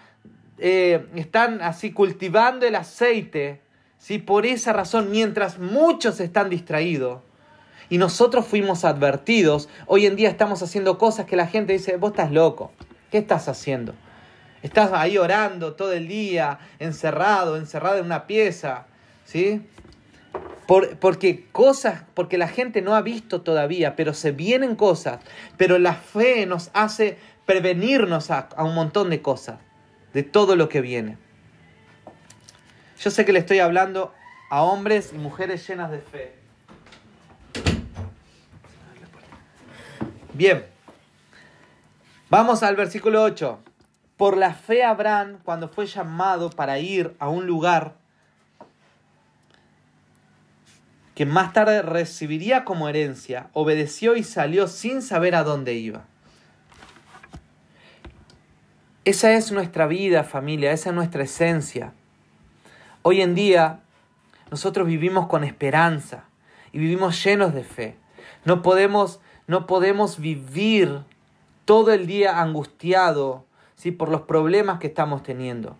eh, 0.58 1.06
están 1.14 1.60
así 1.62 1.92
cultivando 1.92 2.66
el 2.66 2.74
aceite, 2.74 3.60
¿sí? 3.98 4.18
por 4.18 4.46
esa 4.46 4.72
razón, 4.72 5.10
mientras 5.10 5.58
muchos 5.58 6.20
están 6.20 6.50
distraídos. 6.50 7.20
Y 7.88 7.99
nosotros 7.99 8.46
fuimos 8.46 8.85
advertidos, 8.85 9.68
hoy 9.87 10.07
en 10.07 10.16
día 10.16 10.29
estamos 10.29 10.62
haciendo 10.62 10.99
cosas 10.99 11.27
que 11.27 11.37
la 11.37 11.46
gente 11.46 11.72
dice, 11.72 11.96
vos 11.96 12.11
estás 12.11 12.33
loco, 12.33 12.72
¿qué 13.11 13.18
estás 13.18 13.49
haciendo? 13.49 13.94
Estás 14.62 14.92
ahí 14.92 15.18
orando 15.18 15.75
todo 15.75 15.92
el 15.92 16.09
día, 16.09 16.59
encerrado, 16.79 17.57
encerrado 17.57 17.99
en 17.99 18.07
una 18.07 18.27
pieza, 18.27 18.87
¿sí? 19.25 19.62
porque 20.66 21.46
cosas, 21.53 22.03
porque 22.14 22.38
la 22.38 22.49
gente 22.49 22.83
no 22.83 22.96
ha 22.96 23.03
visto 23.03 23.42
todavía, 23.42 23.94
pero 23.94 24.12
se 24.14 24.33
vienen 24.33 24.75
cosas, 24.75 25.20
pero 25.57 25.79
la 25.79 25.94
fe 25.94 26.44
nos 26.46 26.70
hace 26.75 27.18
prevenirnos 27.44 28.33
a 28.33 28.49
un 28.59 28.75
montón 28.75 29.11
de 29.11 29.22
cosas, 29.22 29.61
de 30.12 30.25
todo 30.25 30.57
lo 30.57 30.68
que 30.68 30.81
viene. 30.81 31.18
Yo 32.99 33.11
sé 33.11 33.25
que 33.25 33.33
le 33.33 33.38
estoy 33.38 33.61
hablando 33.61 34.12
a 34.51 34.62
hombres 34.62 35.12
y 35.14 35.18
mujeres 35.18 35.66
llenas 35.68 35.90
de 35.90 35.99
fe. 35.99 36.45
Bien, 40.37 40.66
vamos 42.29 42.62
al 42.62 42.77
versículo 42.77 43.22
8. 43.22 43.59
Por 44.18 44.37
la 44.37 44.53
fe 44.53 44.85
Abraham, 44.85 45.38
cuando 45.42 45.70
fue 45.70 45.87
llamado 45.87 46.51
para 46.51 46.79
ir 46.79 47.16
a 47.18 47.31
un 47.31 47.46
lugar 47.46 47.94
que 51.14 51.25
más 51.25 51.55
tarde 51.55 51.81
recibiría 51.81 52.66
como 52.66 52.87
herencia, 52.90 53.49
obedeció 53.55 54.14
y 54.14 54.25
salió 54.25 54.68
sin 54.68 55.01
saber 55.01 55.35
a 55.35 55.42
dónde 55.42 55.72
iba. 55.72 56.05
Esa 59.07 59.33
es 59.33 59.53
nuestra 59.53 59.87
vida, 59.87 60.22
familia, 60.22 60.72
esa 60.72 60.90
es 60.90 60.94
nuestra 60.94 61.22
esencia. 61.22 61.94
Hoy 63.01 63.22
en 63.22 63.35
día 63.35 63.81
nosotros 64.51 64.87
vivimos 64.87 65.29
con 65.29 65.44
esperanza 65.44 66.25
y 66.72 66.79
vivimos 66.79 67.25
llenos 67.25 67.55
de 67.55 67.64
fe. 67.64 67.96
No 68.44 68.61
podemos, 68.61 69.18
no 69.46 69.66
podemos 69.66 70.18
vivir 70.18 71.00
todo 71.64 71.92
el 71.92 72.06
día 72.06 72.40
angustiado 72.40 73.44
¿sí? 73.76 73.90
por 73.90 74.09
los 74.09 74.22
problemas 74.22 74.78
que 74.78 74.87
estamos 74.87 75.22
teniendo. 75.22 75.76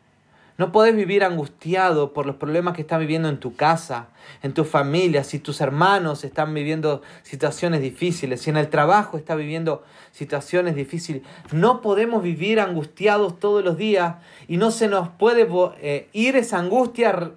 No 0.59 0.73
puedes 0.73 0.97
vivir 0.97 1.23
angustiado 1.23 2.15
por 2.15 2.25
los 2.25 2.37
problemas 2.37 2.75
que 2.75 2.81
estás 2.81 2.99
viviendo 2.99 3.29
en 3.29 3.39
tu 3.39 3.57
casa, 3.57 4.09
en 4.43 4.55
tu 4.55 4.65
familia, 4.65 5.23
si 5.23 5.39
tus 5.39 5.61
hermanos 5.61 6.25
están 6.25 6.55
viviendo 6.55 7.03
situaciones 7.23 7.83
difíciles, 7.83 8.41
si 8.41 8.49
en 8.49 8.57
el 8.57 8.71
trabajo 8.71 9.19
estás 9.19 9.37
viviendo 9.37 9.85
situaciones 10.13 10.75
difíciles. 10.75 11.23
No 11.53 11.83
podemos 11.83 12.23
vivir 12.23 12.59
angustiados 12.59 13.39
todos 13.39 13.63
los 13.63 13.77
días 13.77 14.17
y 14.49 14.57
no 14.57 14.71
se 14.71 14.89
nos 14.89 15.11
puede 15.11 15.47
eh, 15.83 16.09
ir 16.15 16.37
esa 16.37 16.59
angustia 16.59 17.33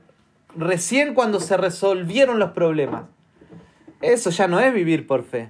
recién 0.56 1.13
cuando 1.13 1.42
se 1.42 1.58
resolvieron 1.58 2.39
los 2.39 2.52
problemas. 2.52 3.04
Eso 4.02 4.30
ya 4.30 4.48
no 4.48 4.62
es 4.62 4.74
vivir 4.74 5.08
por 5.08 5.26
fe. 5.26 5.50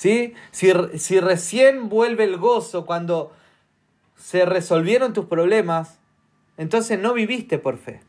¿Sí? 0.00 0.32
Si, 0.50 0.72
si 0.96 1.20
recién 1.20 1.90
vuelve 1.90 2.24
el 2.24 2.38
gozo 2.38 2.86
cuando 2.86 3.34
se 4.16 4.46
resolvieron 4.46 5.12
tus 5.12 5.26
problemas, 5.26 5.98
entonces 6.56 6.98
no 6.98 7.12
viviste 7.12 7.58
por 7.58 7.76
fe. 7.76 8.00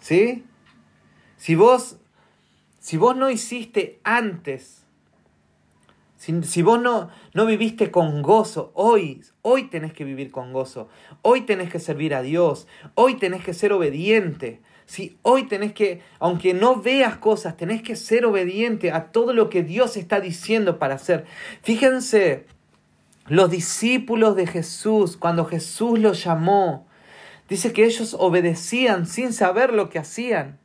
¿Sí? 0.00 0.44
Si 1.36 1.54
vos, 1.54 1.98
si 2.80 2.96
vos 2.96 3.14
no 3.16 3.30
hiciste 3.30 4.00
antes, 4.02 4.84
si, 6.16 6.42
si 6.42 6.62
vos 6.62 6.82
no, 6.82 7.10
no 7.32 7.46
viviste 7.46 7.92
con 7.92 8.20
gozo, 8.22 8.72
hoy, 8.74 9.22
hoy 9.42 9.68
tenés 9.68 9.92
que 9.92 10.02
vivir 10.02 10.32
con 10.32 10.52
gozo, 10.52 10.88
hoy 11.22 11.42
tenés 11.42 11.70
que 11.70 11.78
servir 11.78 12.16
a 12.16 12.22
Dios, 12.22 12.66
hoy 12.96 13.14
tenés 13.14 13.44
que 13.44 13.54
ser 13.54 13.72
obediente. 13.72 14.60
Si 14.86 15.18
hoy 15.22 15.44
tenés 15.44 15.72
que, 15.72 16.00
aunque 16.18 16.54
no 16.54 16.76
veas 16.76 17.16
cosas, 17.16 17.56
tenés 17.56 17.82
que 17.82 17.96
ser 17.96 18.24
obediente 18.26 18.90
a 18.90 19.12
todo 19.12 19.32
lo 19.32 19.48
que 19.48 19.62
Dios 19.62 19.96
está 19.96 20.20
diciendo 20.20 20.78
para 20.78 20.96
hacer. 20.96 21.24
Fíjense, 21.62 22.46
los 23.26 23.50
discípulos 23.50 24.36
de 24.36 24.46
Jesús, 24.46 25.16
cuando 25.16 25.44
Jesús 25.44 25.98
los 25.98 26.24
llamó, 26.24 26.86
dice 27.48 27.72
que 27.72 27.84
ellos 27.84 28.16
obedecían 28.18 29.06
sin 29.06 29.32
saber 29.32 29.72
lo 29.72 29.88
que 29.88 29.98
hacían. 29.98 30.58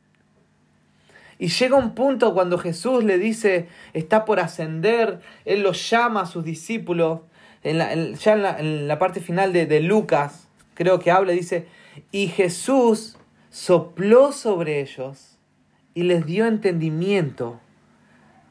Y 1.38 1.48
llega 1.48 1.76
un 1.76 1.94
punto 1.94 2.34
cuando 2.34 2.58
Jesús 2.58 3.04
le 3.04 3.18
dice, 3.18 3.68
está 3.92 4.24
por 4.24 4.40
ascender, 4.40 5.20
Él 5.44 5.62
los 5.62 5.88
llama 5.88 6.22
a 6.22 6.26
sus 6.26 6.44
discípulos, 6.44 7.20
en 7.62 7.78
la, 7.78 7.94
ya 7.94 8.56
en 8.58 8.88
la, 8.88 8.98
parte 8.98 9.20
final 9.20 9.52
de, 9.52 9.66
de 9.66 9.80
Lucas, 9.80 10.48
creo 10.74 10.98
que 10.98 11.10
habla, 11.10 11.32
dice, 11.32 11.66
y 12.10 12.28
Jesús 12.28 13.17
sopló 13.58 14.30
sobre 14.30 14.80
ellos 14.80 15.36
y 15.92 16.04
les 16.04 16.24
dio 16.24 16.46
entendimiento, 16.46 17.58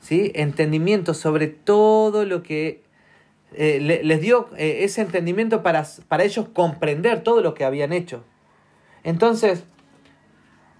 ¿sí? 0.01 0.33
Entendimiento 0.35 1.13
sobre 1.13 1.47
todo 1.47 2.25
lo 2.25 2.43
que 2.43 2.83
eh, 3.53 3.79
les 4.03 4.19
dio 4.19 4.49
eh, 4.57 4.79
ese 4.83 4.99
entendimiento 4.99 5.63
para, 5.63 5.87
para 6.09 6.25
ellos 6.25 6.49
comprender 6.49 7.23
todo 7.23 7.41
lo 7.41 7.53
que 7.53 7.63
habían 7.63 7.93
hecho. 7.93 8.25
Entonces, 9.05 9.63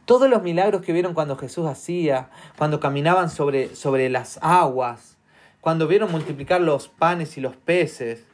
todos 0.04 0.30
los 0.30 0.44
milagros 0.44 0.82
que 0.82 0.92
vieron 0.92 1.14
cuando 1.14 1.38
Jesús 1.38 1.66
hacía, 1.66 2.30
cuando 2.58 2.82
caminaban 2.82 3.30
sobre, 3.30 3.74
sobre 3.78 4.10
las 4.10 4.40
aguas, 4.42 5.16
cuando 5.62 5.88
vieron 5.88 6.12
multiplicar 6.12 6.60
los 6.60 6.90
panes 6.90 7.38
y 7.38 7.42
los 7.42 7.56
peces. 7.56 8.26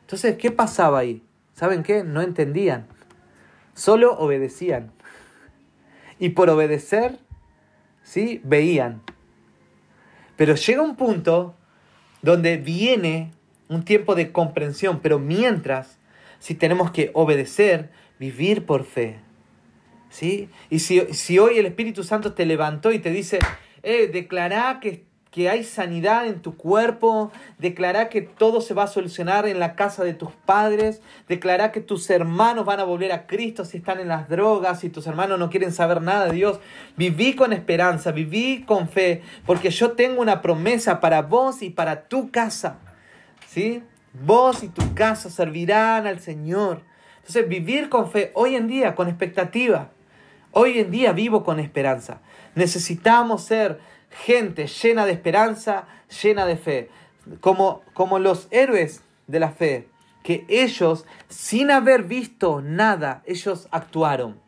Entonces, 0.00 0.38
¿qué 0.38 0.50
pasaba 0.50 1.00
ahí? 1.00 1.22
¿Saben 1.52 1.82
qué? 1.82 2.02
No 2.02 2.22
entendían. 2.22 2.86
Solo 3.74 4.16
obedecían. 4.18 4.90
Y 6.22 6.28
por 6.28 6.48
obedecer, 6.50 7.18
¿sí? 8.04 8.40
Veían. 8.44 9.02
Pero 10.36 10.54
llega 10.54 10.80
un 10.80 10.94
punto 10.94 11.56
donde 12.22 12.58
viene 12.58 13.32
un 13.68 13.84
tiempo 13.84 14.14
de 14.14 14.30
comprensión, 14.30 15.00
pero 15.00 15.18
mientras, 15.18 15.98
si 16.38 16.54
tenemos 16.54 16.92
que 16.92 17.10
obedecer, 17.14 17.90
vivir 18.20 18.66
por 18.66 18.84
fe. 18.84 19.18
¿Sí? 20.10 20.48
Y 20.70 20.78
si, 20.78 21.00
si 21.12 21.40
hoy 21.40 21.58
el 21.58 21.66
Espíritu 21.66 22.04
Santo 22.04 22.34
te 22.34 22.46
levantó 22.46 22.92
y 22.92 23.00
te 23.00 23.10
dice, 23.10 23.40
eh, 23.82 24.06
declara 24.06 24.78
que, 24.78 25.02
que 25.32 25.48
hay 25.48 25.64
sanidad 25.64 26.26
en 26.26 26.42
tu 26.42 26.58
cuerpo, 26.58 27.32
declarar 27.56 28.10
que 28.10 28.20
todo 28.20 28.60
se 28.60 28.74
va 28.74 28.84
a 28.84 28.86
solucionar 28.86 29.48
en 29.48 29.58
la 29.58 29.74
casa 29.76 30.04
de 30.04 30.12
tus 30.12 30.30
padres, 30.30 31.00
declarar 31.26 31.72
que 31.72 31.80
tus 31.80 32.10
hermanos 32.10 32.66
van 32.66 32.80
a 32.80 32.84
volver 32.84 33.12
a 33.12 33.26
Cristo 33.26 33.64
si 33.64 33.78
están 33.78 33.98
en 33.98 34.08
las 34.08 34.28
drogas, 34.28 34.80
si 34.80 34.90
tus 34.90 35.06
hermanos 35.06 35.38
no 35.38 35.48
quieren 35.48 35.72
saber 35.72 36.02
nada 36.02 36.26
de 36.26 36.32
Dios. 36.32 36.60
Viví 36.98 37.34
con 37.34 37.54
esperanza, 37.54 38.12
viví 38.12 38.62
con 38.66 38.90
fe, 38.90 39.22
porque 39.46 39.70
yo 39.70 39.92
tengo 39.92 40.20
una 40.20 40.42
promesa 40.42 41.00
para 41.00 41.22
vos 41.22 41.62
y 41.62 41.70
para 41.70 42.02
tu 42.08 42.30
casa. 42.30 42.78
¿Sí? 43.48 43.82
Vos 44.12 44.62
y 44.62 44.68
tu 44.68 44.92
casa 44.92 45.30
servirán 45.30 46.06
al 46.06 46.20
Señor. 46.20 46.82
Entonces, 47.20 47.48
vivir 47.48 47.88
con 47.88 48.10
fe 48.10 48.32
hoy 48.34 48.54
en 48.54 48.68
día, 48.68 48.94
con 48.94 49.08
expectativa. 49.08 49.88
Hoy 50.50 50.78
en 50.78 50.90
día 50.90 51.12
vivo 51.12 51.42
con 51.42 51.58
esperanza. 51.58 52.20
Necesitamos 52.54 53.44
ser 53.44 53.80
gente 54.12 54.66
llena 54.66 55.06
de 55.06 55.12
esperanza, 55.12 55.86
llena 56.22 56.46
de 56.46 56.56
fe. 56.56 56.90
Como, 57.40 57.82
como 57.94 58.18
los 58.18 58.48
héroes 58.50 59.02
de 59.26 59.40
la 59.40 59.50
fe, 59.50 59.88
que 60.22 60.44
ellos, 60.48 61.04
sin 61.28 61.70
haber 61.70 62.04
visto 62.04 62.60
nada, 62.62 63.22
ellos 63.26 63.68
actuaron. 63.70 64.40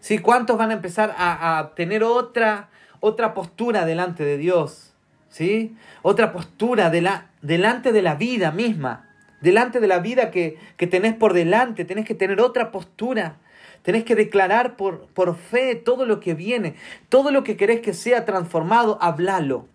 ¿Sí? 0.00 0.18
¿Cuántos 0.18 0.58
van 0.58 0.70
a 0.70 0.74
empezar 0.74 1.14
a, 1.16 1.72
tener 1.76 2.02
otra, 2.02 2.70
otra 3.00 3.34
postura 3.34 3.84
delante 3.84 4.24
de 4.24 4.36
Dios? 4.36 4.94
¿Sí? 5.28 5.76
Otra 6.02 6.32
postura 6.32 6.90
de 6.90 7.02
la, 7.02 7.30
delante 7.40 7.92
de 7.92 8.02
la 8.02 8.16
vida 8.16 8.50
misma, 8.50 9.08
delante 9.40 9.80
de 9.80 9.86
la 9.86 10.00
vida 10.00 10.30
que, 10.30 10.58
que 10.76 10.86
tenés 10.86 11.14
por 11.14 11.32
delante, 11.32 11.84
tenés 11.84 12.04
que 12.04 12.14
tener 12.14 12.40
otra 12.40 12.72
postura. 12.72 13.36
Tenés 13.82 14.04
que 14.04 14.14
declarar 14.14 14.76
por, 14.76 15.06
por 15.08 15.36
fe 15.36 15.74
todo 15.74 16.06
lo 16.06 16.20
que 16.20 16.34
viene, 16.34 16.76
todo 17.08 17.30
lo 17.30 17.44
que 17.44 17.56
querés 17.56 17.80
que 17.80 17.94
sea 17.94 18.24
transformado, 18.24 18.98
hablalo. 19.00 19.66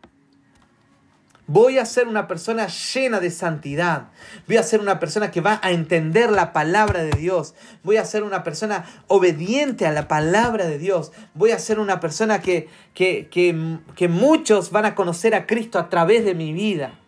Voy 1.50 1.78
a 1.78 1.86
ser 1.86 2.10
una 2.10 2.28
persona 2.28 2.68
llena 2.68 3.22
de 3.22 3.32
santidad. 3.32 4.10
Voy 4.48 4.58
a 4.58 4.64
ser 4.64 4.82
una 4.82 5.00
persona 5.00 5.32
que 5.32 5.40
va 5.40 5.62
a 5.64 5.72
entender 5.72 6.30
la 6.30 6.52
palabra 6.52 7.04
de 7.04 7.12
Dios. 7.12 7.56
Voy 7.84 7.96
a 7.96 8.04
ser 8.04 8.24
una 8.24 8.44
persona 8.44 8.84
obediente 9.08 9.86
a 9.86 9.94
la 9.94 10.10
palabra 10.10 10.66
de 10.66 10.78
Dios. 10.78 11.14
Voy 11.36 11.52
a 11.52 11.60
ser 11.60 11.80
una 11.80 12.02
persona 12.02 12.42
que, 12.42 12.68
que, 12.94 13.30
que, 13.32 13.78
que 13.96 14.10
muchos 14.10 14.72
van 14.72 14.86
a 14.86 14.94
conocer 14.94 15.36
a 15.36 15.48
Cristo 15.48 15.80
a 15.80 15.88
través 15.88 16.26
de 16.26 16.36
mi 16.36 16.52
vida. 16.52 17.00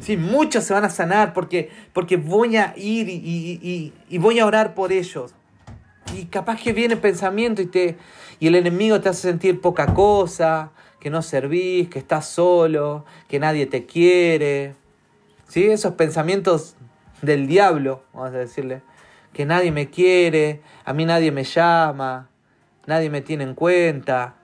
Sí, 0.00 0.18
muchos 0.18 0.64
se 0.64 0.74
van 0.74 0.84
a 0.84 0.90
sanar 0.90 1.32
porque, 1.32 1.70
porque 1.94 2.18
voy 2.18 2.58
a 2.58 2.74
ir 2.76 3.08
y, 3.08 3.14
y, 3.24 3.92
y 4.10 4.18
voy 4.18 4.38
a 4.38 4.44
orar 4.44 4.74
por 4.74 4.92
ellos. 4.92 5.34
Y 6.14 6.26
capaz 6.26 6.60
que 6.62 6.72
viene 6.72 6.96
pensamiento 6.96 7.62
y, 7.62 7.66
te, 7.66 7.96
y 8.38 8.46
el 8.46 8.54
enemigo 8.54 9.00
te 9.00 9.08
hace 9.08 9.22
sentir 9.22 9.60
poca 9.60 9.92
cosa, 9.94 10.70
que 11.00 11.10
no 11.10 11.22
servís, 11.22 11.88
que 11.88 11.98
estás 11.98 12.26
solo, 12.26 13.04
que 13.28 13.38
nadie 13.38 13.66
te 13.66 13.86
quiere. 13.86 14.74
¿Sí? 15.48 15.64
Esos 15.64 15.94
pensamientos 15.94 16.76
del 17.22 17.46
diablo, 17.46 18.04
vamos 18.12 18.30
a 18.30 18.38
decirle. 18.38 18.82
Que 19.32 19.44
nadie 19.44 19.72
me 19.72 19.90
quiere, 19.90 20.62
a 20.84 20.92
mí 20.92 21.04
nadie 21.04 21.30
me 21.30 21.44
llama, 21.44 22.30
nadie 22.86 23.10
me 23.10 23.20
tiene 23.20 23.44
en 23.44 23.54
cuenta. 23.54 24.36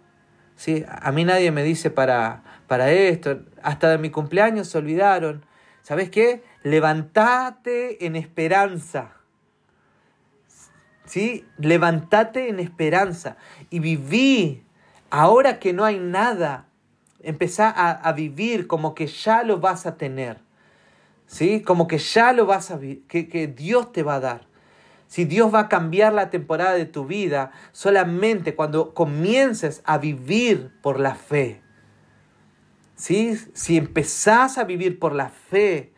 ¿Sí? 0.56 0.84
A 0.88 1.10
mí 1.12 1.24
nadie 1.24 1.50
me 1.50 1.62
dice 1.62 1.90
para, 1.90 2.42
para 2.66 2.90
esto. 2.92 3.40
Hasta 3.62 3.90
de 3.90 3.98
mi 3.98 4.10
cumpleaños 4.10 4.68
se 4.68 4.78
olvidaron. 4.78 5.44
¿Sabes 5.82 6.10
qué? 6.10 6.44
Levantate 6.62 8.04
en 8.06 8.16
esperanza. 8.16 9.16
¿Sí? 11.12 11.44
Levántate 11.58 12.48
en 12.48 12.58
esperanza 12.58 13.36
y 13.68 13.80
viví. 13.80 14.64
Ahora 15.10 15.58
que 15.58 15.74
no 15.74 15.84
hay 15.84 15.98
nada, 15.98 16.68
empezá 17.20 17.68
a, 17.68 18.12
vivir 18.12 18.66
como 18.66 18.94
que 18.94 19.06
ya 19.06 19.42
lo 19.42 19.60
vas 19.60 19.84
a 19.84 19.98
tener. 19.98 20.38
¿Sí? 21.26 21.60
Como 21.60 21.86
que 21.86 21.98
ya 21.98 22.32
lo 22.32 22.46
vas 22.46 22.70
a 22.70 22.80
que, 22.80 23.28
que 23.28 23.46
Dios 23.46 23.92
te 23.92 24.02
va 24.02 24.14
a 24.14 24.20
dar. 24.20 24.46
Si 25.06 25.26
Dios 25.26 25.52
va 25.52 25.60
a 25.60 25.68
cambiar 25.68 26.14
la 26.14 26.30
temporada 26.30 26.72
de 26.72 26.86
tu 26.86 27.04
vida 27.04 27.50
solamente 27.72 28.54
cuando 28.54 28.94
comiences 28.94 29.82
a 29.84 29.98
vivir 29.98 30.72
por 30.80 30.98
la 30.98 31.14
fe. 31.14 31.60
¿Sí? 32.94 33.36
Si 33.52 33.76
empezás 33.76 34.56
a 34.56 34.64
vivir 34.64 34.98
por 34.98 35.14
la 35.14 35.28
fe, 35.28 35.92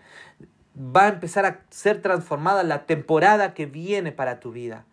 va 0.76 1.04
a 1.04 1.08
empezar 1.08 1.46
a 1.46 1.60
ser 1.70 2.02
transformada 2.02 2.64
la 2.64 2.84
temporada 2.86 3.54
que 3.54 3.66
viene 3.66 4.10
para 4.10 4.40
tu 4.40 4.50
vida. 4.50 4.86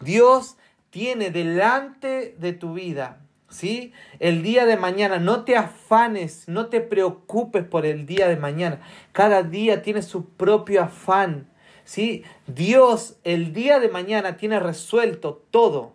Dios 0.00 0.56
tiene 0.90 1.30
delante 1.30 2.34
de 2.38 2.52
tu 2.52 2.74
vida, 2.74 3.20
¿sí? 3.48 3.92
El 4.18 4.42
día 4.42 4.66
de 4.66 4.76
mañana, 4.76 5.18
no 5.18 5.44
te 5.44 5.56
afanes, 5.56 6.48
no 6.48 6.66
te 6.66 6.80
preocupes 6.80 7.64
por 7.64 7.86
el 7.86 8.06
día 8.06 8.28
de 8.28 8.36
mañana. 8.36 8.80
Cada 9.12 9.42
día 9.42 9.82
tiene 9.82 10.02
su 10.02 10.26
propio 10.26 10.82
afán, 10.82 11.48
¿sí? 11.84 12.24
Dios 12.46 13.16
el 13.24 13.52
día 13.52 13.78
de 13.80 13.88
mañana 13.88 14.36
tiene 14.36 14.60
resuelto 14.60 15.42
todo, 15.50 15.92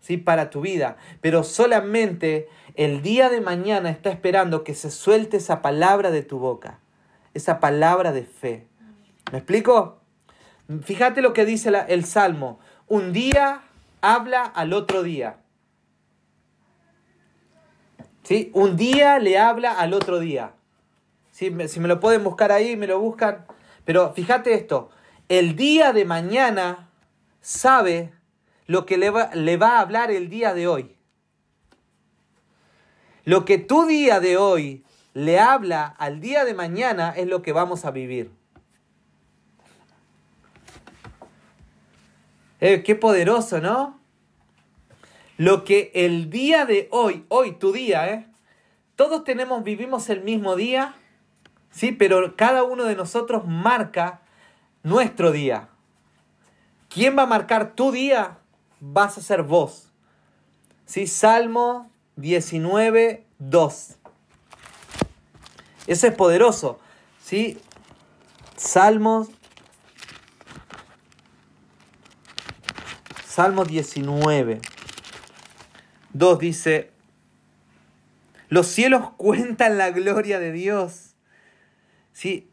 ¿sí? 0.00 0.16
Para 0.16 0.50
tu 0.50 0.60
vida, 0.60 0.96
pero 1.20 1.42
solamente 1.42 2.48
el 2.74 3.02
día 3.02 3.28
de 3.28 3.40
mañana 3.40 3.90
está 3.90 4.10
esperando 4.10 4.64
que 4.64 4.74
se 4.74 4.90
suelte 4.90 5.38
esa 5.38 5.62
palabra 5.62 6.10
de 6.10 6.22
tu 6.22 6.38
boca, 6.38 6.78
esa 7.34 7.60
palabra 7.60 8.12
de 8.12 8.24
fe. 8.24 8.66
¿Me 9.32 9.38
explico? 9.38 9.98
Fíjate 10.82 11.20
lo 11.20 11.32
que 11.32 11.44
dice 11.44 11.72
el 11.88 12.04
Salmo 12.04 12.60
un 12.90 13.12
día 13.12 13.62
habla 14.00 14.42
al 14.42 14.72
otro 14.72 15.04
día. 15.04 15.36
¿Sí? 18.24 18.50
Un 18.52 18.76
día 18.76 19.20
le 19.20 19.38
habla 19.38 19.72
al 19.72 19.94
otro 19.94 20.18
día. 20.18 20.54
Si 21.30 21.50
me 21.50 21.68
lo 21.88 22.00
pueden 22.00 22.24
buscar 22.24 22.50
ahí, 22.50 22.76
me 22.76 22.88
lo 22.88 22.98
buscan. 22.98 23.46
Pero 23.84 24.12
fíjate 24.12 24.54
esto, 24.54 24.90
el 25.28 25.54
día 25.54 25.92
de 25.92 26.04
mañana 26.04 26.90
sabe 27.40 28.12
lo 28.66 28.86
que 28.86 28.98
le 28.98 29.10
va, 29.10 29.30
le 29.34 29.56
va 29.56 29.78
a 29.78 29.80
hablar 29.80 30.10
el 30.10 30.28
día 30.28 30.52
de 30.52 30.66
hoy. 30.66 30.96
Lo 33.24 33.44
que 33.44 33.58
tu 33.58 33.86
día 33.86 34.18
de 34.18 34.36
hoy 34.36 34.84
le 35.14 35.38
habla 35.38 35.86
al 35.86 36.20
día 36.20 36.44
de 36.44 36.54
mañana 36.54 37.14
es 37.16 37.28
lo 37.28 37.40
que 37.40 37.52
vamos 37.52 37.84
a 37.84 37.92
vivir. 37.92 38.32
Eh, 42.60 42.82
qué 42.82 42.94
poderoso, 42.94 43.60
¿no? 43.60 43.98
Lo 45.38 45.64
que 45.64 45.90
el 45.94 46.28
día 46.28 46.66
de 46.66 46.88
hoy, 46.90 47.24
hoy 47.28 47.52
tu 47.52 47.72
día, 47.72 48.12
¿eh? 48.12 48.26
Todos 48.96 49.24
tenemos, 49.24 49.64
vivimos 49.64 50.10
el 50.10 50.22
mismo 50.22 50.56
día, 50.56 50.94
¿sí? 51.70 51.92
Pero 51.92 52.36
cada 52.36 52.62
uno 52.62 52.84
de 52.84 52.96
nosotros 52.96 53.46
marca 53.46 54.20
nuestro 54.82 55.32
día. 55.32 55.70
¿Quién 56.90 57.16
va 57.16 57.22
a 57.22 57.26
marcar 57.26 57.74
tu 57.74 57.92
día? 57.92 58.38
Vas 58.80 59.16
a 59.16 59.22
ser 59.22 59.42
vos. 59.42 59.90
¿Sí? 60.84 61.06
Salmo 61.06 61.90
19, 62.16 63.24
2. 63.38 63.96
Eso 65.86 66.06
es 66.06 66.14
poderoso. 66.14 66.78
¿Sí? 67.22 67.58
Salmos 68.56 69.28
Salmo 73.40 73.64
19, 73.64 74.60
2 76.12 76.38
dice, 76.38 76.90
los 78.50 78.66
cielos 78.66 79.12
cuentan 79.16 79.78
la 79.78 79.92
gloria 79.92 80.38
de 80.38 80.52
Dios. 80.52 81.14
¿Sí? 82.12 82.50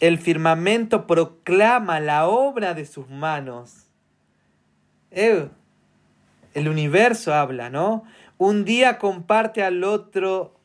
El 0.00 0.18
firmamento 0.18 1.06
proclama 1.06 2.00
la 2.00 2.26
obra 2.26 2.74
de 2.74 2.86
sus 2.86 3.08
manos. 3.08 3.86
el 5.12 5.48
universo 6.56 7.32
habla, 7.32 7.70
¿no? 7.70 8.02
Un 8.36 8.64
día 8.64 8.98
comparte 8.98 9.62
al 9.62 9.84
otro, 9.84 10.58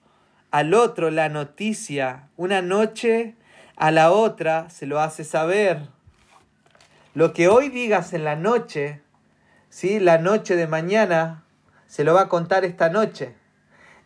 al 0.50 0.74
otro 0.74 1.12
la 1.12 1.30
noticia. 1.30 2.30
Una 2.36 2.63
noche 2.63 3.36
a 3.75 3.92
la 3.92 4.12
otra 4.12 4.71
se 4.71 4.88
lo 4.88 5.00
hace 5.00 5.23
saber. 5.23 5.88
Lo 7.13 7.32
que 7.32 7.48
hoy 7.48 7.69
digas 7.69 8.13
en 8.13 8.23
la 8.23 8.36
noche 8.36 9.04
¿sí? 9.80 9.98
La 10.02 10.17
noche 10.17 10.58
de 10.58 10.67
mañana 10.67 11.46
se 11.88 12.04
lo 12.04 12.13
va 12.13 12.23
a 12.23 12.27
contar 12.27 12.65
esta 12.65 12.90
noche. 12.90 13.34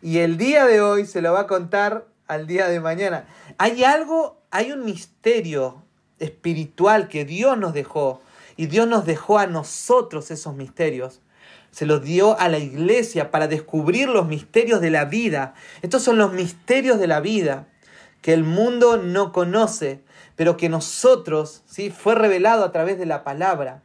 Y 0.00 0.18
el 0.18 0.36
día 0.36 0.66
de 0.66 0.80
hoy 0.80 1.04
se 1.04 1.20
lo 1.20 1.32
va 1.32 1.40
a 1.40 1.46
contar 1.48 2.06
al 2.28 2.46
día 2.46 2.68
de 2.68 2.78
mañana. 2.78 3.26
Hay 3.58 3.82
algo, 3.82 4.40
hay 4.52 4.70
un 4.70 4.84
misterio 4.84 5.82
espiritual 6.20 7.08
que 7.08 7.24
Dios 7.24 7.58
nos 7.58 7.74
dejó. 7.74 8.22
Y 8.56 8.66
Dios 8.66 8.86
nos 8.86 9.04
dejó 9.04 9.40
a 9.40 9.48
nosotros 9.48 10.30
esos 10.30 10.54
misterios. 10.54 11.20
Se 11.72 11.86
los 11.86 12.04
dio 12.04 12.38
a 12.38 12.48
la 12.48 12.58
iglesia 12.58 13.32
para 13.32 13.48
descubrir 13.48 14.08
los 14.08 14.28
misterios 14.28 14.80
de 14.80 14.90
la 14.90 15.06
vida. 15.06 15.54
Estos 15.82 16.04
son 16.04 16.18
los 16.18 16.32
misterios 16.32 17.00
de 17.00 17.08
la 17.08 17.18
vida 17.18 17.66
que 18.22 18.32
el 18.32 18.44
mundo 18.44 18.96
no 18.96 19.32
conoce, 19.32 20.04
pero 20.36 20.56
que 20.56 20.68
nosotros, 20.68 21.64
¿sí? 21.66 21.90
fue 21.90 22.14
revelado 22.14 22.64
a 22.64 22.70
través 22.70 22.96
de 22.96 23.06
la 23.06 23.24
palabra. 23.24 23.82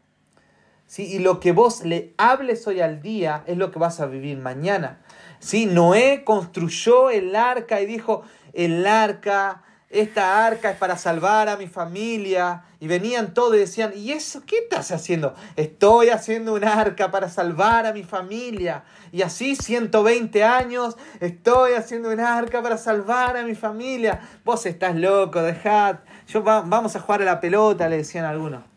¿Sí? 0.90 1.04
Y 1.04 1.20
lo 1.20 1.40
que 1.40 1.52
vos 1.52 1.86
le 1.86 2.16
hables 2.18 2.66
hoy 2.68 2.82
al 2.82 3.02
día 3.02 3.44
es 3.46 3.58
lo 3.58 3.72
que 3.72 3.78
vas 3.78 4.00
a 4.00 4.08
vivir 4.08 4.38
mañana. 4.40 5.00
¿sí? 5.40 5.68
Noé 5.68 6.24
construyó 6.26 7.12
el 7.12 7.36
arca 7.36 7.80
y 7.80 7.86
dijo, 7.86 8.24
el 8.54 8.86
arca, 8.88 9.62
esta 9.92 10.48
arca 10.48 10.72
es 10.72 10.78
para 10.78 10.98
salvar 10.98 11.48
a 11.48 11.58
mi 11.58 11.68
familia. 11.68 12.64
Y 12.80 12.88
venían 12.88 13.36
todos 13.36 13.56
y 13.56 13.60
decían, 13.60 13.92
¿y 13.96 14.14
eso 14.14 14.42
qué 14.48 14.58
estás 14.58 14.92
haciendo? 14.92 15.36
Estoy 15.58 16.10
haciendo 16.10 16.56
un 16.56 16.64
arca 16.64 17.12
para 17.12 17.30
salvar 17.30 17.86
a 17.86 17.94
mi 17.94 18.04
familia. 18.04 18.84
Y 19.12 19.22
así 19.22 19.56
120 19.56 20.44
años, 20.44 20.98
estoy 21.20 21.74
haciendo 21.74 22.10
un 22.10 22.20
arca 22.20 22.64
para 22.64 22.78
salvar 22.78 23.38
a 23.38 23.44
mi 23.44 23.54
familia. 23.54 24.22
Vos 24.44 24.66
estás 24.66 24.96
loco, 24.96 25.44
dejad. 25.44 25.98
Yo 26.28 26.42
vamos 26.42 26.96
a 26.96 27.00
jugar 27.00 27.22
a 27.22 27.26
la 27.26 27.40
pelota, 27.40 27.88
le 27.90 27.98
decían 27.98 28.26
algunos. 28.26 28.69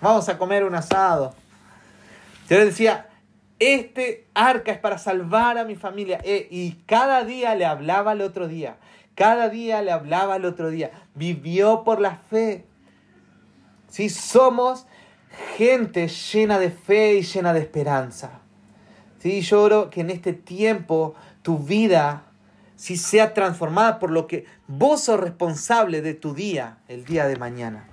Vamos 0.00 0.28
a 0.28 0.38
comer 0.38 0.64
un 0.64 0.74
asado. 0.74 1.34
Yo 2.48 2.56
les 2.56 2.66
decía, 2.66 3.08
este 3.58 4.26
arca 4.34 4.72
es 4.72 4.78
para 4.78 4.98
salvar 4.98 5.58
a 5.58 5.64
mi 5.64 5.74
familia. 5.74 6.20
Eh, 6.24 6.48
y 6.50 6.72
cada 6.86 7.24
día 7.24 7.54
le 7.54 7.66
hablaba 7.66 8.12
al 8.12 8.20
otro 8.20 8.48
día. 8.48 8.76
Cada 9.14 9.48
día 9.48 9.82
le 9.82 9.90
hablaba 9.90 10.34
al 10.34 10.44
otro 10.44 10.70
día. 10.70 10.92
Vivió 11.14 11.82
por 11.82 12.00
la 12.00 12.16
fe. 12.16 12.64
Si 13.88 14.08
somos 14.08 14.86
gente 15.56 16.08
llena 16.08 16.58
de 16.58 16.70
fe 16.70 17.14
y 17.14 17.22
llena 17.22 17.52
de 17.52 17.60
esperanza. 17.60 18.40
¿Sí? 19.18 19.40
Yo 19.40 19.62
oro 19.62 19.90
que 19.90 20.02
en 20.02 20.10
este 20.10 20.32
tiempo 20.32 21.14
tu 21.42 21.58
vida 21.58 22.24
si 22.78 22.96
sea 22.96 23.34
transformada 23.34 23.98
por 23.98 24.12
lo 24.12 24.28
que 24.28 24.46
vos 24.68 25.02
sos 25.02 25.18
responsable 25.18 26.00
de 26.00 26.14
tu 26.14 26.32
día, 26.32 26.78
el 26.86 27.04
día 27.04 27.26
de 27.26 27.34
mañana. 27.34 27.88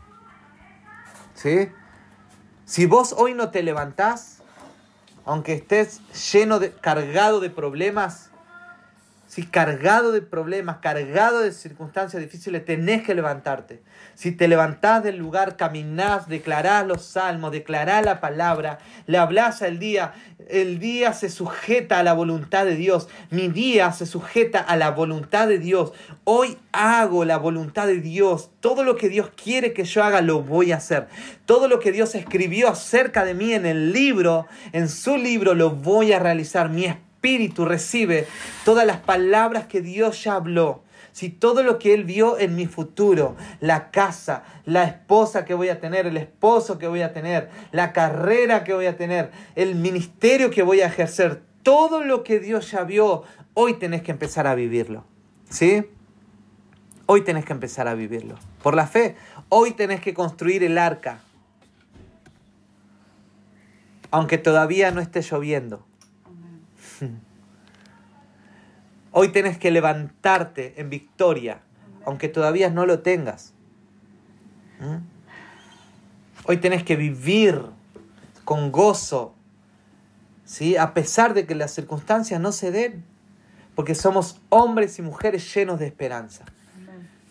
¿Sí? 1.33 1.69
Si 2.65 2.87
vos 2.87 3.13
hoy 3.15 3.35
no 3.35 3.51
te 3.51 3.61
levantás, 3.61 4.39
aunque 5.23 5.53
estés 5.53 6.01
lleno 6.31 6.57
de, 6.59 6.71
cargado 6.71 7.39
de 7.39 7.51
problemas, 7.51 8.31
si 9.35 9.43
cargado 9.43 10.13
de 10.13 10.21
problemas, 10.21 10.77
cargado 10.77 11.41
de 11.41 11.51
circunstancias 11.51 12.21
difíciles, 12.21 12.63
tenés 12.63 13.03
que 13.03 13.13
levantarte. 13.13 13.83
Si 14.13 14.31
te 14.31 14.47
levantás 14.47 15.03
del 15.03 15.17
lugar, 15.17 15.57
caminás, 15.57 16.29
declarás 16.29 16.87
los 16.87 17.03
salmos, 17.03 17.51
declarás 17.51 18.05
la 18.05 18.21
palabra, 18.21 18.77
le 19.07 19.17
hablas 19.17 19.61
al 19.61 19.77
día, 19.77 20.13
el 20.47 20.79
día 20.79 21.11
se 21.11 21.27
sujeta 21.27 21.99
a 21.99 22.03
la 22.03 22.13
voluntad 22.13 22.63
de 22.63 22.77
Dios. 22.77 23.09
Mi 23.29 23.49
día 23.49 23.91
se 23.91 24.05
sujeta 24.05 24.59
a 24.59 24.77
la 24.77 24.91
voluntad 24.91 25.49
de 25.49 25.59
Dios. 25.59 25.91
Hoy 26.23 26.57
hago 26.71 27.25
la 27.25 27.37
voluntad 27.37 27.87
de 27.87 27.99
Dios. 27.99 28.51
Todo 28.61 28.85
lo 28.85 28.95
que 28.95 29.09
Dios 29.09 29.31
quiere 29.35 29.73
que 29.73 29.83
yo 29.83 30.01
haga, 30.01 30.21
lo 30.21 30.43
voy 30.43 30.71
a 30.71 30.77
hacer. 30.77 31.09
Todo 31.45 31.67
lo 31.67 31.81
que 31.81 31.91
Dios 31.91 32.15
escribió 32.15 32.69
acerca 32.69 33.25
de 33.25 33.33
mí 33.33 33.51
en 33.51 33.65
el 33.65 33.91
libro, 33.91 34.47
en 34.71 34.87
su 34.87 35.17
libro, 35.17 35.55
lo 35.55 35.71
voy 35.71 36.13
a 36.13 36.19
realizar. 36.19 36.69
Mi 36.69 36.85
espíritu 37.25 37.65
recibe 37.65 38.27
todas 38.63 38.85
las 38.85 38.97
palabras 38.97 39.65
que 39.65 39.81
Dios 39.81 40.23
ya 40.23 40.35
habló. 40.35 40.83
Si 41.11 41.29
todo 41.29 41.63
lo 41.63 41.79
que 41.79 41.93
Él 41.93 42.03
vio 42.03 42.37
en 42.37 42.55
mi 42.55 42.67
futuro, 42.67 43.35
la 43.61 43.89
casa, 43.89 44.43
la 44.65 44.83
esposa 44.83 45.43
que 45.43 45.55
voy 45.55 45.69
a 45.69 45.79
tener, 45.79 46.05
el 46.05 46.17
esposo 46.17 46.77
que 46.77 46.87
voy 46.87 47.01
a 47.01 47.13
tener, 47.13 47.49
la 47.71 47.93
carrera 47.93 48.63
que 48.63 48.73
voy 48.73 48.85
a 48.85 48.95
tener, 48.95 49.31
el 49.55 49.75
ministerio 49.75 50.51
que 50.51 50.61
voy 50.61 50.81
a 50.81 50.87
ejercer, 50.87 51.41
todo 51.63 52.03
lo 52.03 52.23
que 52.23 52.39
Dios 52.39 52.69
ya 52.69 52.83
vio, 52.83 53.23
hoy 53.55 53.75
tenés 53.75 54.03
que 54.03 54.11
empezar 54.11 54.45
a 54.45 54.53
vivirlo. 54.53 55.03
¿Sí? 55.49 55.85
Hoy 57.07 57.21
tenés 57.21 57.45
que 57.45 57.53
empezar 57.53 57.87
a 57.87 57.95
vivirlo. 57.95 58.35
Por 58.61 58.75
la 58.75 58.85
fe, 58.85 59.15
hoy 59.49 59.71
tenés 59.71 60.01
que 60.01 60.13
construir 60.13 60.63
el 60.63 60.77
arca. 60.77 61.21
Aunque 64.11 64.37
todavía 64.37 64.91
no 64.91 65.01
esté 65.01 65.21
lloviendo. 65.21 65.84
Hoy 69.17 69.29
tienes 69.29 69.57
que 69.57 69.71
levantarte 69.71 70.73
en 70.75 70.89
victoria, 70.89 71.61
aunque 72.05 72.27
todavía 72.27 72.69
no 72.69 72.85
lo 72.85 72.99
tengas. 72.99 73.53
¿Mm? 74.81 74.97
Hoy 76.43 76.57
tenés 76.57 76.83
que 76.83 76.97
vivir 76.97 77.61
con 78.43 78.73
gozo, 78.73 79.33
¿sí? 80.43 80.75
a 80.75 80.93
pesar 80.93 81.33
de 81.33 81.45
que 81.45 81.55
las 81.55 81.71
circunstancias 81.71 82.41
no 82.41 82.51
se 82.51 82.71
den, 82.71 83.05
porque 83.73 83.95
somos 83.95 84.41
hombres 84.49 84.99
y 84.99 85.01
mujeres 85.01 85.55
llenos 85.55 85.79
de 85.79 85.85
esperanza. 85.85 86.43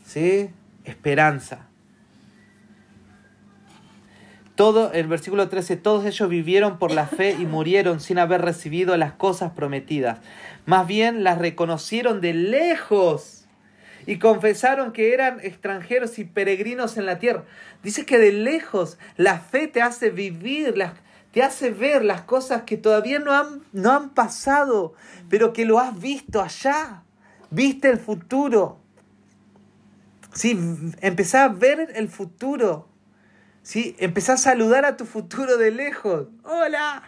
¿Sí? 0.06 0.48
Esperanza. 0.86 1.68
Todo, 4.54 4.92
el 4.92 5.08
versículo 5.08 5.48
13, 5.48 5.76
todos 5.76 6.04
ellos 6.04 6.28
vivieron 6.28 6.78
por 6.78 6.92
la 6.92 7.08
fe 7.08 7.32
y 7.32 7.44
murieron 7.44 7.98
sin 7.98 8.18
haber 8.18 8.42
recibido 8.42 8.96
las 8.96 9.12
cosas 9.12 9.52
prometidas. 9.52 10.20
Más 10.64 10.86
bien 10.86 11.24
las 11.24 11.38
reconocieron 11.38 12.20
de 12.20 12.34
lejos 12.34 13.46
y 14.06 14.18
confesaron 14.18 14.92
que 14.92 15.12
eran 15.12 15.40
extranjeros 15.40 16.20
y 16.20 16.24
peregrinos 16.24 16.96
en 16.96 17.06
la 17.06 17.18
tierra. 17.18 17.44
Dice 17.82 18.06
que 18.06 18.18
de 18.18 18.32
lejos 18.32 18.96
la 19.16 19.40
fe 19.40 19.66
te 19.66 19.82
hace 19.82 20.10
vivir, 20.10 20.74
te 21.32 21.42
hace 21.42 21.70
ver 21.70 22.04
las 22.04 22.22
cosas 22.22 22.62
que 22.62 22.76
todavía 22.76 23.18
no 23.18 23.32
han, 23.32 23.62
no 23.72 23.90
han 23.90 24.10
pasado, 24.10 24.94
pero 25.28 25.52
que 25.52 25.64
lo 25.64 25.80
has 25.80 26.00
visto 26.00 26.40
allá. 26.40 27.02
Viste 27.50 27.90
el 27.90 27.98
futuro. 27.98 28.78
Sí, 30.32 30.58
empezá 31.00 31.44
a 31.44 31.48
ver 31.48 31.92
el 31.96 32.08
futuro. 32.08 32.93
¿Sí? 33.64 33.96
Empezá 33.98 34.34
a 34.34 34.36
saludar 34.36 34.84
a 34.84 34.96
tu 34.96 35.06
futuro 35.06 35.56
de 35.56 35.72
lejos. 35.72 36.28
¡Hola! 36.44 37.02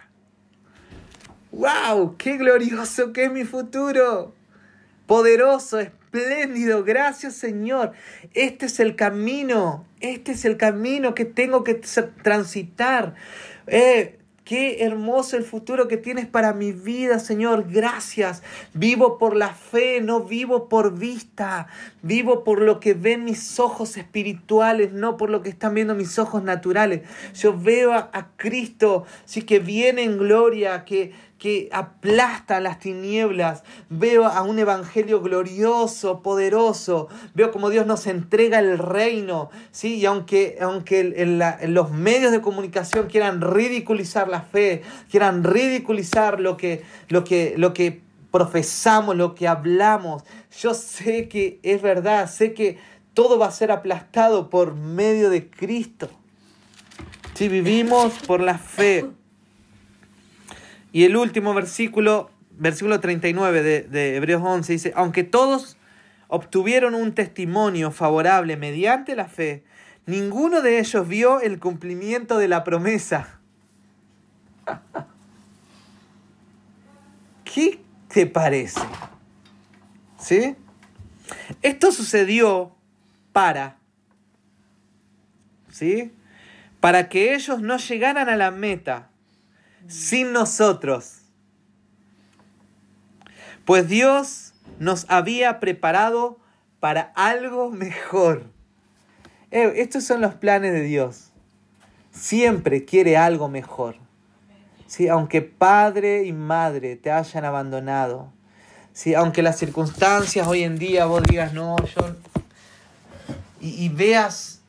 ¡Wow! 1.52 2.16
¡Qué 2.16 2.36
glorioso 2.36 3.12
que 3.12 3.26
es 3.26 3.32
mi 3.32 3.44
futuro! 3.44 4.34
Poderoso, 5.06 5.78
espléndido, 5.78 6.82
gracias 6.82 7.36
Señor. 7.36 7.92
Este 8.34 8.66
es 8.66 8.80
el 8.80 8.96
camino, 8.96 9.86
este 10.00 10.32
es 10.32 10.44
el 10.44 10.56
camino 10.56 11.14
que 11.14 11.24
tengo 11.24 11.62
que 11.62 11.80
transitar. 12.24 13.14
Eh, 13.68 14.18
Qué 14.46 14.84
hermoso 14.84 15.36
el 15.36 15.42
futuro 15.42 15.88
que 15.88 15.96
tienes 15.96 16.24
para 16.28 16.52
mi 16.52 16.70
vida, 16.70 17.18
Señor. 17.18 17.66
Gracias. 17.68 18.44
Vivo 18.74 19.18
por 19.18 19.34
la 19.34 19.52
fe, 19.52 20.00
no 20.00 20.20
vivo 20.20 20.68
por 20.68 20.96
vista. 20.96 21.66
Vivo 22.02 22.44
por 22.44 22.62
lo 22.62 22.78
que 22.78 22.94
ven 22.94 23.24
mis 23.24 23.58
ojos 23.58 23.96
espirituales, 23.96 24.92
no 24.92 25.16
por 25.16 25.30
lo 25.30 25.42
que 25.42 25.48
están 25.48 25.74
viendo 25.74 25.96
mis 25.96 26.16
ojos 26.20 26.44
naturales. 26.44 27.02
Yo 27.34 27.58
veo 27.58 27.92
a, 27.92 28.28
Cristo, 28.36 29.04
sí 29.24 29.42
que 29.42 29.58
viene 29.58 30.04
en 30.04 30.16
gloria, 30.16 30.84
que 30.84 31.10
que 31.38 31.68
aplasta 31.72 32.60
las 32.60 32.78
tinieblas. 32.78 33.62
Veo 33.90 34.26
a 34.26 34.42
un 34.42 34.58
evangelio 34.58 35.20
glorioso, 35.20 36.22
poderoso. 36.22 37.08
Veo 37.34 37.50
como 37.50 37.70
Dios 37.70 37.86
nos 37.86 38.06
entrega 38.06 38.58
el 38.58 38.78
reino. 38.78 39.50
¿sí? 39.70 39.96
Y 39.96 40.06
aunque, 40.06 40.58
aunque 40.60 41.58
los 41.68 41.90
medios 41.90 42.32
de 42.32 42.40
comunicación 42.40 43.08
quieran 43.08 43.40
ridiculizar 43.40 44.28
la 44.28 44.42
fe, 44.42 44.82
quieran 45.10 45.44
ridiculizar 45.44 46.40
lo 46.40 46.56
que, 46.56 46.84
lo 47.08 47.24
que, 47.24 47.54
lo 47.56 47.74
que 47.74 48.02
profesamos, 48.30 49.16
lo 49.16 49.34
que 49.34 49.48
hablamos, 49.48 50.24
yo 50.58 50.74
sé 50.74 51.28
que 51.28 51.60
es 51.62 51.82
verdad, 51.82 52.30
sé 52.30 52.54
que 52.54 52.78
todo 53.14 53.38
va 53.38 53.46
a 53.46 53.50
ser 53.50 53.70
aplastado 53.70 54.50
por 54.50 54.74
medio 54.74 55.30
de 55.30 55.48
Cristo. 55.48 56.10
Si 57.34 57.48
vivimos 57.48 58.14
por 58.26 58.40
la 58.40 58.56
fe. 58.56 59.04
Y 60.92 61.04
el 61.04 61.16
último 61.16 61.54
versículo, 61.54 62.30
versículo 62.52 63.00
39 63.00 63.62
de, 63.62 63.82
de 63.82 64.16
Hebreos 64.16 64.42
11, 64.44 64.72
dice, 64.72 64.92
aunque 64.96 65.24
todos 65.24 65.76
obtuvieron 66.28 66.94
un 66.94 67.14
testimonio 67.14 67.90
favorable 67.90 68.56
mediante 68.56 69.14
la 69.14 69.26
fe, 69.26 69.64
ninguno 70.06 70.62
de 70.62 70.78
ellos 70.78 71.06
vio 71.06 71.40
el 71.40 71.58
cumplimiento 71.58 72.38
de 72.38 72.48
la 72.48 72.64
promesa. 72.64 73.40
¿Qué 77.44 77.80
te 78.08 78.26
parece? 78.26 78.80
¿Sí? 80.18 80.56
Esto 81.62 81.92
sucedió 81.92 82.74
para, 83.32 83.78
¿sí? 85.70 86.12
Para 86.80 87.08
que 87.08 87.34
ellos 87.34 87.60
no 87.60 87.76
llegaran 87.78 88.28
a 88.28 88.36
la 88.36 88.50
meta 88.50 89.10
sin 89.88 90.32
nosotros. 90.32 91.18
Pues 93.64 93.88
Dios 93.88 94.54
nos 94.78 95.06
había 95.08 95.58
preparado 95.60 96.38
para 96.80 97.12
algo 97.14 97.70
mejor. 97.70 98.44
Eh, 99.50 99.72
estos 99.76 100.04
son 100.04 100.20
los 100.20 100.34
planes 100.34 100.72
de 100.72 100.82
Dios. 100.82 101.30
Siempre 102.12 102.84
quiere 102.84 103.16
algo 103.16 103.48
mejor. 103.48 103.96
¿Sí? 104.86 105.08
Aunque 105.08 105.42
padre 105.42 106.24
y 106.24 106.32
madre 106.32 106.94
te 106.94 107.10
hayan 107.10 107.44
abandonado, 107.44 108.32
¿sí? 108.92 109.14
aunque 109.14 109.42
las 109.42 109.58
circunstancias 109.58 110.46
hoy 110.46 110.62
en 110.62 110.78
día 110.78 111.06
vos 111.06 111.22
digas, 111.24 111.52
no, 111.52 111.76
yo... 111.84 112.14
Y, 113.60 113.84
y 113.84 113.88
veas 113.88 114.60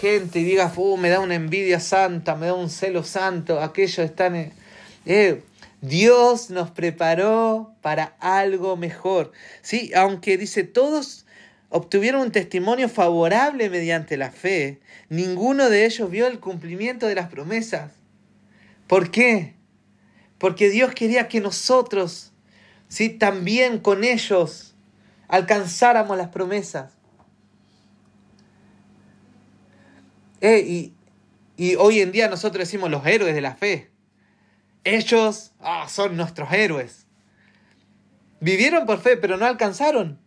gente 0.00 0.38
y 0.38 0.44
digas, 0.44 0.74
uh, 0.76 0.96
me 0.96 1.08
da 1.08 1.18
una 1.18 1.34
envidia 1.34 1.80
santa, 1.80 2.36
me 2.36 2.46
da 2.46 2.54
un 2.54 2.70
celo 2.70 3.02
santo, 3.02 3.60
aquellos 3.60 3.98
están... 3.98 4.36
En... 4.36 4.63
Eh, 5.06 5.42
Dios 5.80 6.48
nos 6.50 6.70
preparó 6.70 7.74
para 7.82 8.16
algo 8.20 8.76
mejor. 8.76 9.32
Sí, 9.60 9.92
aunque 9.94 10.38
dice, 10.38 10.64
todos 10.64 11.26
obtuvieron 11.68 12.22
un 12.22 12.32
testimonio 12.32 12.88
favorable 12.88 13.68
mediante 13.68 14.16
la 14.16 14.30
fe, 14.30 14.80
ninguno 15.08 15.68
de 15.68 15.84
ellos 15.86 16.10
vio 16.10 16.26
el 16.26 16.38
cumplimiento 16.38 17.06
de 17.06 17.16
las 17.16 17.28
promesas. 17.28 17.92
¿Por 18.86 19.10
qué? 19.10 19.54
Porque 20.38 20.70
Dios 20.70 20.94
quería 20.94 21.28
que 21.28 21.40
nosotros, 21.40 22.32
sí, 22.88 23.10
también 23.10 23.78
con 23.78 24.04
ellos 24.04 24.74
alcanzáramos 25.28 26.16
las 26.16 26.28
promesas. 26.28 26.92
Eh, 30.40 30.60
y, 30.60 30.92
y 31.56 31.74
hoy 31.76 32.00
en 32.00 32.12
día 32.12 32.28
nosotros 32.28 32.60
decimos 32.60 32.90
los 32.90 33.04
héroes 33.06 33.34
de 33.34 33.40
la 33.40 33.56
fe. 33.56 33.93
Ellos 34.84 35.52
ah, 35.60 35.86
son 35.88 36.16
nuestros 36.16 36.52
héroes. 36.52 37.06
Vivieron 38.40 38.86
por 38.86 39.00
fe, 39.00 39.16
pero 39.16 39.36
no 39.36 39.46
alcanzaron 39.46 40.18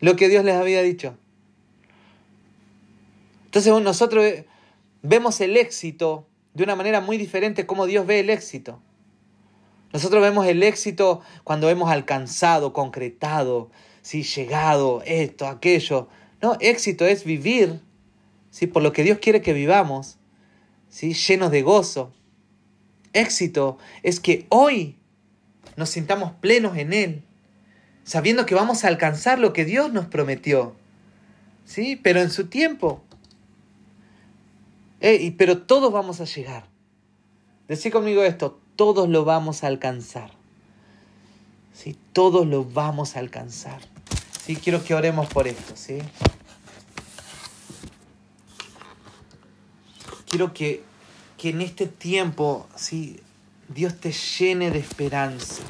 lo 0.00 0.16
que 0.16 0.28
Dios 0.28 0.44
les 0.44 0.56
había 0.56 0.82
dicho. 0.82 1.16
Entonces 3.44 3.72
nosotros 3.82 4.24
vemos 5.02 5.40
el 5.40 5.56
éxito 5.56 6.26
de 6.54 6.64
una 6.64 6.74
manera 6.74 7.00
muy 7.00 7.18
diferente 7.18 7.66
como 7.66 7.86
Dios 7.86 8.06
ve 8.06 8.20
el 8.20 8.30
éxito. 8.30 8.82
Nosotros 9.92 10.22
vemos 10.22 10.46
el 10.46 10.62
éxito 10.62 11.20
cuando 11.44 11.68
hemos 11.68 11.90
alcanzado, 11.90 12.72
concretado, 12.72 13.70
¿sí? 14.00 14.22
llegado, 14.22 15.02
esto, 15.04 15.46
aquello. 15.46 16.08
No, 16.40 16.56
éxito 16.60 17.06
es 17.06 17.24
vivir 17.24 17.80
¿sí? 18.50 18.66
por 18.66 18.82
lo 18.82 18.92
que 18.92 19.04
Dios 19.04 19.18
quiere 19.18 19.42
que 19.42 19.52
vivamos, 19.52 20.18
¿sí? 20.88 21.12
llenos 21.12 21.50
de 21.50 21.62
gozo, 21.62 22.12
Éxito 23.12 23.78
es 24.02 24.20
que 24.20 24.46
hoy 24.48 24.96
nos 25.76 25.90
sintamos 25.90 26.32
plenos 26.32 26.76
en 26.76 26.92
Él, 26.92 27.22
sabiendo 28.04 28.46
que 28.46 28.54
vamos 28.54 28.84
a 28.84 28.88
alcanzar 28.88 29.38
lo 29.38 29.52
que 29.52 29.64
Dios 29.64 29.92
nos 29.92 30.06
prometió. 30.06 30.74
¿Sí? 31.64 31.98
Pero 32.02 32.20
en 32.20 32.30
su 32.30 32.46
tiempo. 32.46 33.02
Eh, 35.00 35.34
pero 35.36 35.58
todos 35.58 35.92
vamos 35.92 36.20
a 36.20 36.24
llegar. 36.24 36.64
Decí 37.68 37.90
conmigo 37.90 38.22
esto, 38.22 38.60
todos 38.76 39.08
lo 39.08 39.24
vamos 39.24 39.64
a 39.64 39.68
alcanzar. 39.68 40.30
¿Sí? 41.72 41.96
Todos 42.12 42.46
lo 42.46 42.64
vamos 42.64 43.16
a 43.16 43.20
alcanzar. 43.20 43.80
¿Sí? 44.44 44.56
Quiero 44.56 44.84
que 44.84 44.94
oremos 44.94 45.28
por 45.28 45.48
esto, 45.48 45.74
¿sí? 45.76 45.98
Quiero 50.28 50.52
que 50.52 50.82
que 51.42 51.48
en 51.48 51.60
este 51.60 51.88
tiempo, 51.88 52.68
sí, 52.76 53.20
Dios 53.66 53.98
te 53.98 54.12
llene 54.12 54.70
de 54.70 54.78
esperanza. 54.78 55.64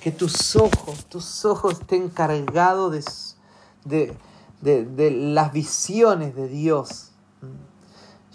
Que 0.00 0.10
tus 0.10 0.56
ojos, 0.56 1.04
tus 1.04 1.44
ojos 1.44 1.80
estén 1.80 2.08
cargados 2.08 3.36
de, 3.84 4.16
de, 4.62 5.10
las 5.10 5.52
visiones 5.52 6.34
de 6.34 6.48
Dios. 6.48 7.10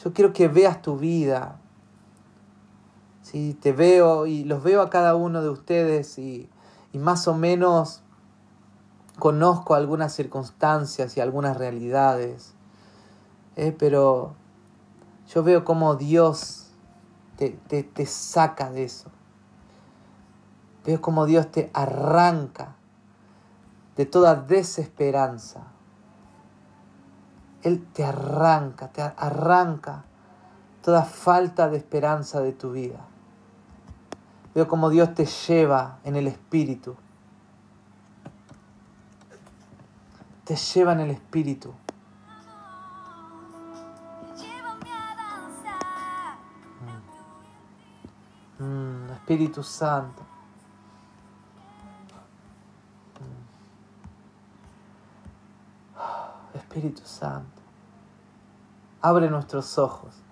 Yo 0.04 0.14
quiero 0.14 0.34
que 0.34 0.50
veas 0.50 0.84
tu 0.84 1.00
vida. 1.00 1.60
Sí, 3.24 3.58
te 3.60 3.72
veo 3.72 4.28
y 4.28 4.44
los 4.44 4.62
veo 4.62 4.84
a 4.84 4.92
cada 4.92 5.16
uno 5.16 5.42
de 5.42 5.50
ustedes 5.50 6.20
y, 6.20 6.48
más 6.94 7.28
o 7.28 7.34
menos 7.34 8.02
conozco 9.18 9.74
algunas 9.74 10.14
circunstancias 10.14 11.18
y 11.18 11.22
algunas 11.22 11.58
realidades. 11.58 12.54
Eh, 13.56 13.76
pero 13.76 14.36
yo 15.34 15.42
veo 15.42 15.66
cómo 15.66 15.96
Dios 15.96 16.67
te, 17.38 18.06
saca 18.06 18.72
de 18.72 18.84
eso. 18.84 19.12
Veo 20.86 21.00
como 21.02 21.26
Dios 21.26 21.52
te 21.52 21.70
arranca 21.74 22.76
de 23.96 24.06
toda 24.06 24.36
desesperanza. 24.36 25.64
Él 27.64 27.86
te 27.94 28.04
arranca, 28.04 28.90
te 28.90 29.02
arranca 29.02 30.06
toda 30.82 31.04
falta 31.04 31.70
de 31.70 31.78
esperanza 31.78 32.42
de 32.42 32.54
tu 32.54 32.72
vida. 32.72 33.00
Veo 34.56 34.68
como 34.68 34.90
Dios 34.90 35.14
te 35.14 35.26
lleva 35.26 36.00
en 36.04 36.16
el 36.16 36.28
espíritu. 36.28 36.96
Te 40.46 40.56
lleva 40.56 40.94
en 40.94 41.02
el 41.02 41.12
espíritu. 41.12 41.74
Mm, 48.60 49.12
Espíritu 49.14 49.64
Santo. 49.64 50.26
Mm. 56.54 56.58
Espíritu 56.58 57.02
Santo. 57.06 57.62
Abre 59.02 59.30
nuestros 59.30 59.78
ojos 59.78 60.27